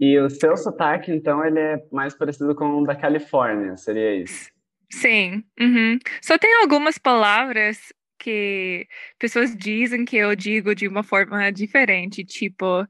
[0.00, 4.50] E o seu sotaque, então, ele é mais parecido com o da Califórnia, seria isso?
[4.90, 5.44] Sim.
[5.60, 5.98] uhum.
[6.22, 12.86] Só tem algumas palavras que pessoas dizem que eu digo de uma forma diferente, tipo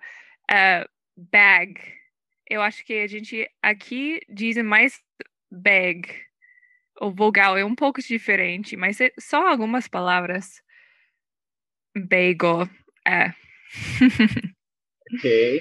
[0.51, 1.75] eh, bag.
[2.49, 5.01] Eu acho que a gente aqui diz mais
[5.51, 6.09] bag.
[7.01, 10.63] O vogal é um pouco diferente, mas é só algumas palavras.
[11.97, 12.69] Bagel.
[13.07, 13.33] É.
[15.13, 15.61] Ok.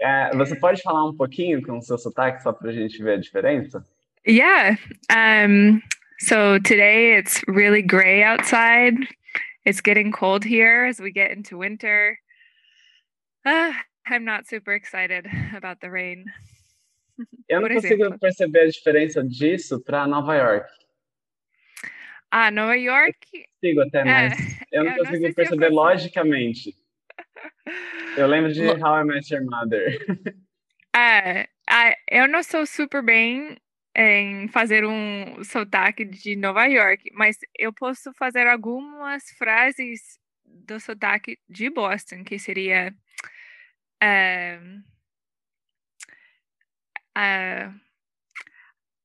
[0.00, 3.14] É, você pode falar um pouquinho com o seu sotaque, só para a gente ver
[3.14, 3.84] a diferença?
[4.26, 4.76] Yeah.
[5.10, 5.80] Um,
[6.18, 8.94] so today it's really gray outside.
[9.64, 12.18] It's getting cold here as we get into winter.
[13.44, 13.74] Ah,
[14.06, 16.24] I'm not super excited about the rain.
[17.48, 20.68] Eu não consigo perceber a diferença disso para Nova York.
[22.30, 23.16] Ah, Nova York.
[23.62, 24.32] Consigo até, É, mas
[24.72, 26.74] eu não eu não consigo eu perceber logicamente.
[28.16, 29.98] Eu lembro de How I Met Your Mother.
[30.94, 31.48] É,
[32.10, 33.58] eu não sou super bem
[33.94, 41.38] em fazer um sotaque de Nova York, mas eu posso fazer algumas frases do sotaque
[41.48, 42.94] de Boston, que seria
[47.14, 47.72] ah,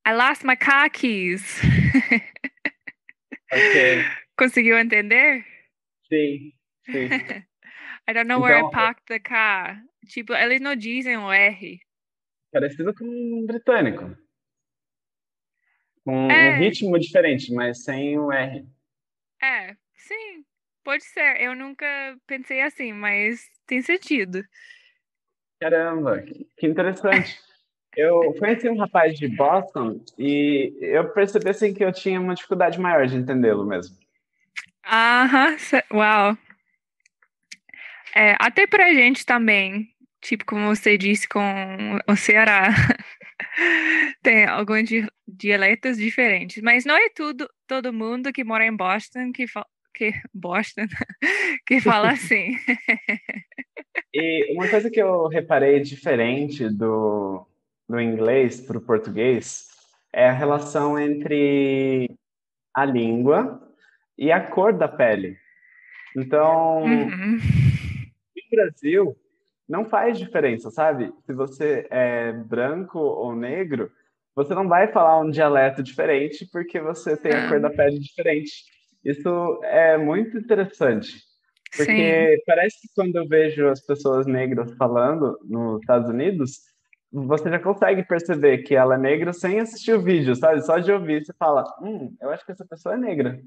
[0.05, 1.59] I lost my car keys.
[3.51, 4.03] Ok,
[4.37, 5.45] Conseguiu entender?
[6.07, 6.53] sim,
[6.85, 7.09] sim.
[8.11, 9.81] I don't know where I Então- parked the car.
[10.07, 11.79] Tipo, eles não dizem o R.
[12.51, 14.15] Parecido com um britânico.
[16.03, 16.55] Com É.
[16.55, 18.65] um ritmo diferente, mas sem o R.
[19.41, 20.43] É, sim,
[20.83, 21.39] pode ser.
[21.41, 21.85] Eu nunca
[22.27, 24.43] pensei assim, mas tem sentido.
[25.59, 26.21] Caramba,
[26.57, 27.39] que interessante.
[27.95, 32.79] Eu conheci um rapaz de Boston e eu percebi assim que eu tinha uma dificuldade
[32.79, 33.95] maior de entendê-lo mesmo.
[34.85, 36.37] Aham, ce- uau.
[38.15, 39.87] É, até pra gente também,
[40.21, 41.41] tipo como você disse com
[42.07, 42.69] o Ceará,
[44.21, 49.31] tem alguns di- dialetos diferentes, mas não é tudo todo mundo que mora em Boston
[49.31, 50.87] que fa- que Boston
[51.65, 52.57] que fala assim.
[54.13, 57.45] E uma coisa que eu reparei diferente do,
[57.87, 59.67] do inglês para o português
[60.13, 62.11] é a relação entre
[62.73, 63.61] a língua
[64.17, 65.37] e a cor da pele.
[66.15, 67.39] Então, Uhum.
[68.51, 69.17] No Brasil,
[69.67, 71.13] não faz diferença, sabe?
[71.25, 73.91] Se você é branco ou negro,
[74.35, 78.65] você não vai falar um dialeto diferente porque você tem a cor da pele diferente.
[79.03, 81.21] Isso é muito interessante,
[81.75, 82.43] porque Sim.
[82.45, 86.59] parece que quando eu vejo as pessoas negras falando nos Estados Unidos,
[87.11, 90.61] você já consegue perceber que ela é negra sem assistir o vídeo, sabe?
[90.61, 93.41] Só de ouvir, você fala, hum, eu acho que essa pessoa é negra.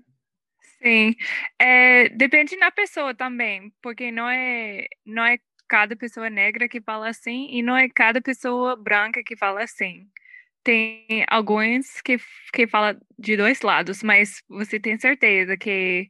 [0.84, 1.14] Sim,
[1.58, 7.08] é, depende da pessoa também, porque não é, não é cada pessoa negra que fala
[7.08, 10.06] assim e não é cada pessoa branca que fala assim.
[10.64, 12.18] Tem alguns que,
[12.52, 16.08] que falam de dois lados, mas você tem certeza que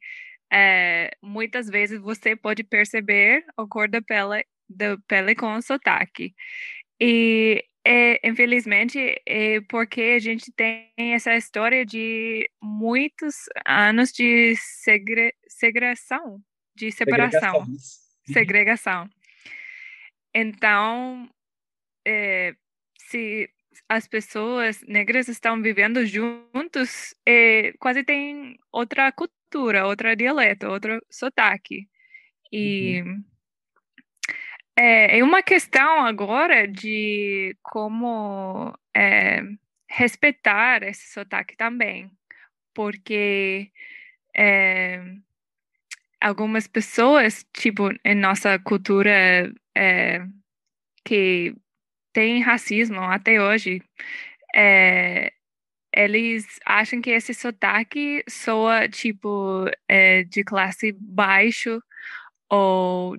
[0.53, 6.35] é, muitas vezes você pode perceber a cor da pele, da pele com o sotaque.
[7.01, 13.35] E é, infelizmente, é porque a gente tem essa história de muitos
[13.67, 16.41] anos de segre, segregação,
[16.75, 17.67] de separação,
[18.25, 19.09] segregação.
[20.35, 21.29] Então,
[22.07, 22.55] é,
[22.99, 23.51] se
[23.89, 31.87] as pessoas negras estão vivendo juntos, é, quase tem outra cultura, outra dialeto, outro sotaque.
[32.51, 33.25] E uhum.
[34.77, 39.43] É, uma questão agora de como é,
[39.89, 42.11] respeitar esse sotaque também,
[42.75, 43.71] porque
[44.37, 45.01] é,
[46.21, 50.27] algumas pessoas, tipo, em nossa cultura é,
[51.05, 51.55] que
[52.13, 53.83] tem racismo até hoje,
[54.55, 55.33] é,
[55.95, 61.83] eles acham que esse sotaque soa tipo é, de classe baixo
[62.51, 63.17] ou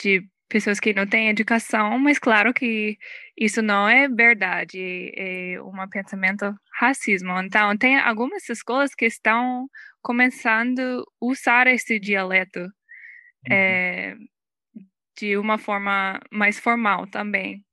[0.00, 2.98] de pessoas que não têm educação, mas claro que
[3.36, 7.38] isso não é verdade, é um pensamento racismo.
[7.40, 9.68] Então, tem algumas escolas que estão
[10.00, 13.52] começando a usar esse dialeto uhum.
[13.52, 14.16] é,
[15.18, 17.64] de uma forma mais formal também.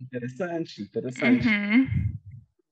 [0.00, 1.48] Interessante, interessante.
[1.48, 1.86] Uhum.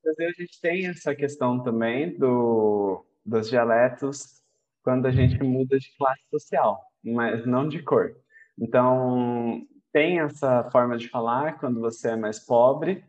[0.07, 4.41] a gente tem essa questão também do, dos dialetos
[4.83, 8.17] quando a gente muda de classe social, mas não de cor.
[8.59, 9.63] Então,
[9.93, 13.05] tem essa forma de falar quando você é mais pobre,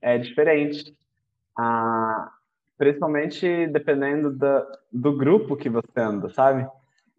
[0.00, 0.96] é diferente.
[1.56, 2.32] Ah,
[2.76, 6.68] principalmente dependendo da, do grupo que você anda, sabe?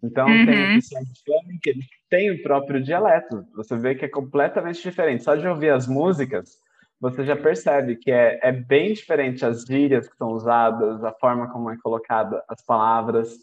[0.04, 0.46] Então, uhum.
[0.46, 3.46] tem o que eles têm o próprio dialeto.
[3.56, 5.24] Você vê que é completamente diferente.
[5.24, 6.60] Só de ouvir as músicas,
[7.00, 11.52] você já percebe que é, é bem diferente as gírias que são usadas, a forma
[11.52, 13.36] como é colocada as palavras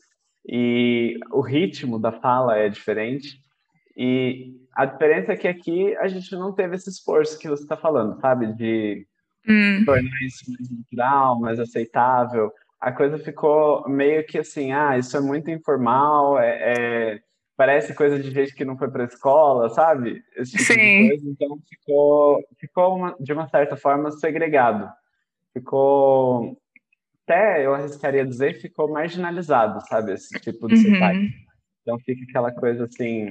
[0.46, 3.40] e o ritmo da fala é diferente.
[3.96, 7.76] E a diferença é que aqui a gente não teve esse esforço que você está
[7.76, 8.52] falando, sabe?
[8.54, 9.06] De
[9.48, 9.84] hum.
[9.84, 12.52] tornar isso mais natural, mais aceitável
[12.82, 16.58] a coisa ficou meio que assim, ah, isso é muito informal, é,
[17.14, 17.20] é
[17.56, 20.20] parece coisa de gente que não foi para a escola, sabe?
[20.36, 21.08] Esse tipo Sim.
[21.10, 24.90] Coisa, então ficou, ficou uma, de uma certa forma segregado.
[25.52, 26.58] Ficou,
[27.22, 30.14] até eu arriscaria dizer, ficou marginalizado, sabe?
[30.14, 30.94] Esse tipo de uhum.
[30.94, 31.34] sotaque.
[31.82, 33.28] Então fica aquela coisa assim,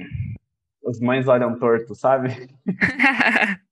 [0.82, 2.48] os mães olham torto, sabe?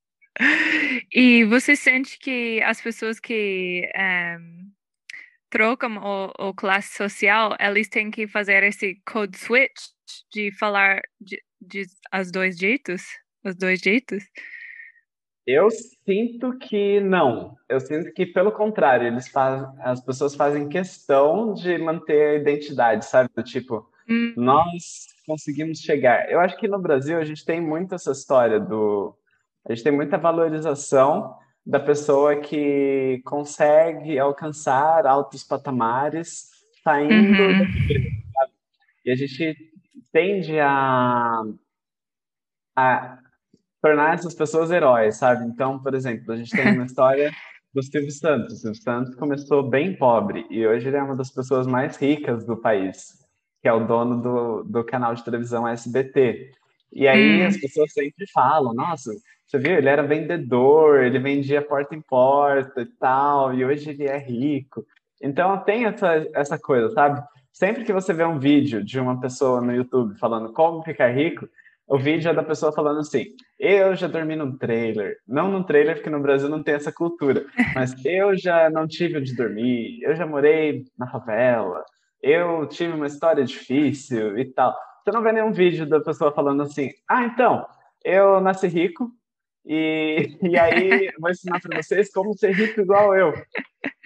[1.12, 4.38] e você sente que as pessoas que um eh,
[5.50, 9.88] trocam o, o classe social, eles têm que fazer esse code switch
[10.32, 13.02] de falar de, de as dois jeitos,
[13.44, 14.24] os dois jeitos?
[15.46, 17.56] Eu sinto que não.
[17.68, 23.04] Eu sinto que, pelo contrário, eles fazem, as pessoas fazem questão de manter a identidade,
[23.04, 23.30] sabe?
[23.34, 24.32] Do tipo, hum.
[24.36, 26.28] nós conseguimos chegar.
[26.28, 29.16] Eu acho que no Brasil a gente tem muito essa história do.
[29.64, 36.48] A gente tem muita valorização da pessoa que consegue alcançar altos patamares
[36.82, 37.58] saindo uhum.
[37.60, 38.48] da.
[39.04, 39.56] E a gente
[40.12, 41.42] tende a,
[42.76, 43.18] a
[43.80, 45.44] tornar essas pessoas heróis, sabe?
[45.44, 47.30] Então, por exemplo, a gente tem uma história
[47.72, 48.54] do Silvio Santos.
[48.54, 52.44] O Silvio Santos começou bem pobre e hoje ele é uma das pessoas mais ricas
[52.44, 53.20] do país,
[53.60, 56.52] que é o dono do, do canal de televisão SBT.
[56.92, 57.46] E aí hum.
[57.46, 59.12] as pessoas sempre falam, nossa,
[59.46, 59.76] você viu?
[59.76, 64.84] Ele era vendedor, ele vendia porta em porta e tal, e hoje ele é rico.
[65.20, 67.22] Então tem essa, essa coisa, sabe?
[67.52, 71.48] Sempre que você vê um vídeo de uma pessoa no YouTube falando como ficar rico,
[71.90, 73.26] o vídeo é da pessoa falando assim:
[73.58, 75.16] eu já dormi num trailer.
[75.26, 79.18] Não num trailer, porque no Brasil não tem essa cultura, mas eu já não tive
[79.18, 81.84] onde dormir, eu já morei na favela,
[82.22, 84.74] eu tive uma história difícil e tal.
[85.02, 87.66] Você não vê nenhum vídeo da pessoa falando assim: ah, então,
[88.04, 89.10] eu nasci rico,
[89.64, 93.32] e, e aí vou ensinar para vocês como ser rico igual eu.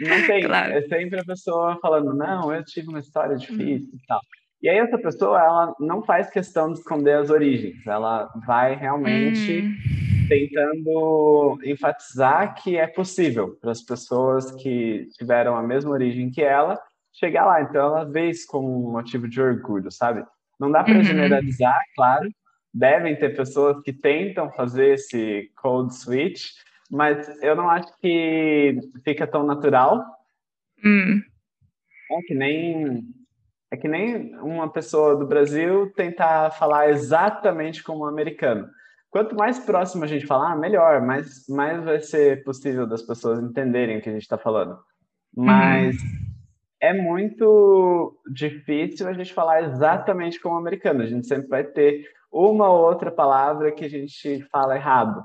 [0.00, 0.42] Não tem.
[0.42, 0.72] Claro.
[0.72, 3.98] É sempre a pessoa falando, não, eu tive uma história difícil hum.
[4.02, 4.20] e tal.
[4.62, 7.86] E aí essa pessoa, ela não faz questão de esconder as origens.
[7.86, 10.26] Ela vai realmente hum.
[10.28, 16.80] tentando enfatizar que é possível para as pessoas que tiveram a mesma origem que ela
[17.24, 17.62] chegar lá.
[17.62, 20.24] Então, ela vê isso como um motivo de orgulho, sabe?
[20.58, 21.04] Não dá para uhum.
[21.04, 22.28] generalizar, claro.
[22.72, 26.50] Devem ter pessoas que tentam fazer esse code switch,
[26.90, 30.04] mas eu não acho que fica tão natural.
[30.84, 31.20] Hum.
[32.10, 33.02] É que nem
[33.70, 38.68] é que nem uma pessoa do Brasil tentar falar exatamente como um americano.
[39.10, 43.98] Quanto mais próximo a gente falar, melhor, mais, mais vai ser possível das pessoas entenderem
[43.98, 44.78] o que a gente está falando.
[45.36, 46.23] Mas uhum.
[46.80, 51.02] É muito difícil a gente falar exatamente como um americano.
[51.02, 55.24] A gente sempre vai ter uma ou outra palavra que a gente fala errado.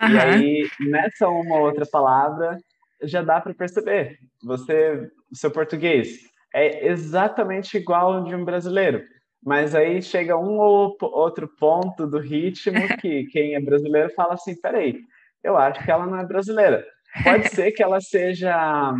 [0.00, 0.08] Uhum.
[0.08, 2.58] E aí, nessa uma ou outra palavra,
[3.02, 4.18] já dá para perceber.
[4.42, 6.18] Você, seu português
[6.54, 9.02] é exatamente igual ao de um brasileiro,
[9.44, 14.58] mas aí chega um ou outro ponto do ritmo que quem é brasileiro fala assim:
[14.60, 15.00] peraí,
[15.42, 16.84] eu acho que ela não é brasileira.
[17.22, 18.94] Pode ser que ela seja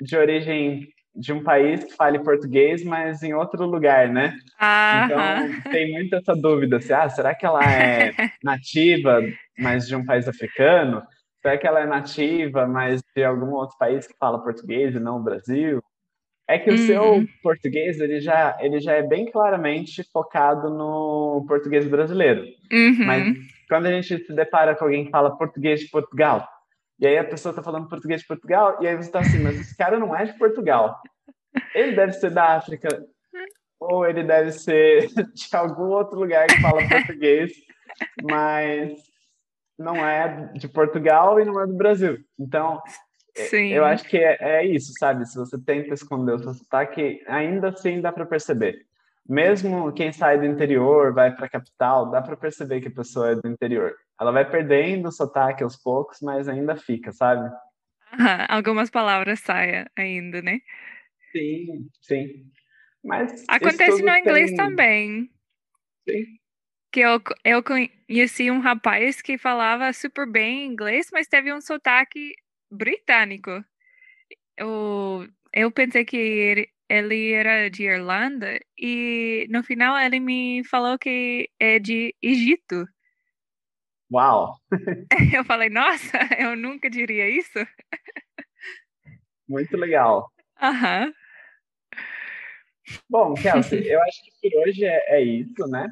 [0.00, 4.34] de origem de um país que fale português, mas em outro lugar, né?
[5.06, 8.12] Então tem muito essa dúvida, assim, ah, será que ela é
[8.42, 9.20] nativa,
[9.58, 11.02] mas de um país africano?
[11.42, 15.16] Será que ela é nativa, mas de algum outro país que fala português e não
[15.16, 15.82] o Brasil?
[16.46, 16.78] É que o uhum.
[16.78, 22.42] seu português ele já, ele já é bem claramente focado no português brasileiro.
[22.72, 23.06] Uhum.
[23.06, 23.36] Mas
[23.68, 26.46] quando a gente se depara com alguém que fala português de Portugal,
[27.00, 29.58] e aí a pessoa está falando português de Portugal, e aí você está assim, mas
[29.58, 31.00] esse cara não é de Portugal.
[31.74, 32.88] Ele deve ser da África,
[33.80, 37.52] ou ele deve ser de algum outro lugar que fala português,
[38.22, 38.92] mas
[39.78, 42.18] não é de Portugal e não é do Brasil.
[42.38, 42.82] Então,
[43.34, 43.68] é, Sim.
[43.68, 45.26] eu acho que é, é isso, sabe?
[45.26, 48.84] Se você tenta esconder o seu sotaque, ainda assim dá para perceber.
[49.26, 53.30] Mesmo quem sai do interior, vai para a capital, dá para perceber que a pessoa
[53.30, 53.94] é do interior.
[54.20, 57.42] Ela vai perdendo o sotaque aos poucos, mas ainda fica, sabe?
[57.42, 57.56] Uhum,
[58.50, 60.60] algumas palavras saem ainda, né?
[61.32, 62.50] Sim, sim.
[63.02, 64.56] Mas Acontece no inglês tem...
[64.56, 65.30] também.
[66.06, 66.24] Sim.
[66.92, 72.34] Que eu, eu conheci um rapaz que falava super bem inglês, mas teve um sotaque
[72.70, 73.64] britânico.
[74.56, 80.98] Eu, eu pensei que ele, ele era de Irlanda e no final ele me falou
[80.98, 82.86] que é de Egito.
[84.12, 84.56] Uau!
[85.34, 87.66] Eu falei, nossa, eu nunca diria isso.
[89.48, 90.30] Muito legal.
[90.60, 91.06] Aham.
[91.06, 91.12] Uhum.
[93.08, 95.88] Bom, Kelsey, eu acho que por hoje é, é isso, né?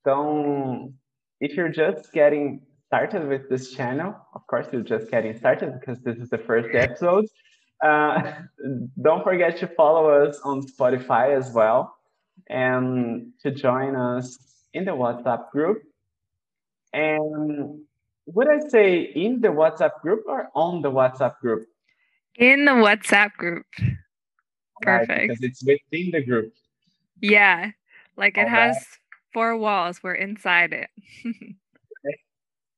[0.00, 0.92] Então,
[1.40, 6.00] if you're just getting started with this channel, of course, you're just getting started because
[6.02, 7.26] this is the first episode.
[7.82, 8.42] Uh,
[9.02, 11.96] don't forget to follow us on Spotify as well
[12.48, 14.38] and to join us
[14.72, 15.82] in the WhatsApp group.
[16.96, 17.82] And
[18.24, 21.68] would I say in the WhatsApp group or on the WhatsApp group?
[22.36, 23.66] In the WhatsApp group.
[24.80, 25.10] Perfect.
[25.10, 26.54] Right, because it's within the group.
[27.20, 27.70] Yeah.
[28.16, 28.84] Like it All has right.
[29.34, 30.02] four walls.
[30.02, 30.88] We're inside it.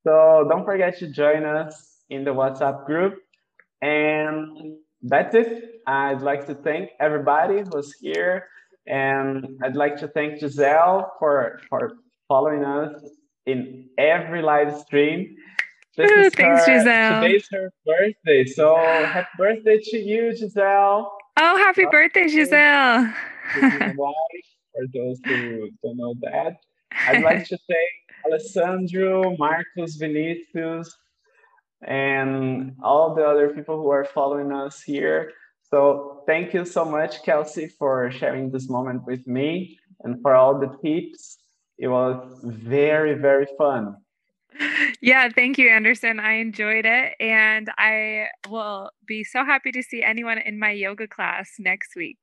[0.05, 3.21] so don't forget to join us in the WhatsApp group.
[3.83, 5.81] And that's it.
[5.87, 8.49] I'd like to thank everybody who's here.
[8.89, 11.93] And I'd like to thank Giselle for, for
[12.27, 13.01] following us
[13.49, 15.37] in every live stream.
[15.97, 17.23] This Ooh, thanks, her, Giselle.
[17.23, 18.45] Today's her birthday.
[18.45, 21.11] So happy birthday to you, Giselle.
[21.37, 23.13] Oh, happy birthday, Giselle.
[23.55, 26.59] wife, for those who don't know that.
[27.09, 27.91] I'd like to thank
[28.27, 30.95] Alessandro, Marcos, Vinicius,
[31.83, 35.33] and all the other people who are following us here.
[35.71, 40.59] So thank you so much, Kelsey, for sharing this moment with me and for all
[40.59, 41.39] the tips.
[41.79, 43.97] It was very, very fun.
[45.01, 46.19] Yeah, thank you, Anderson.
[46.19, 47.15] I enjoyed it.
[47.21, 52.19] And I will be so happy to see anyone in my yoga class next week.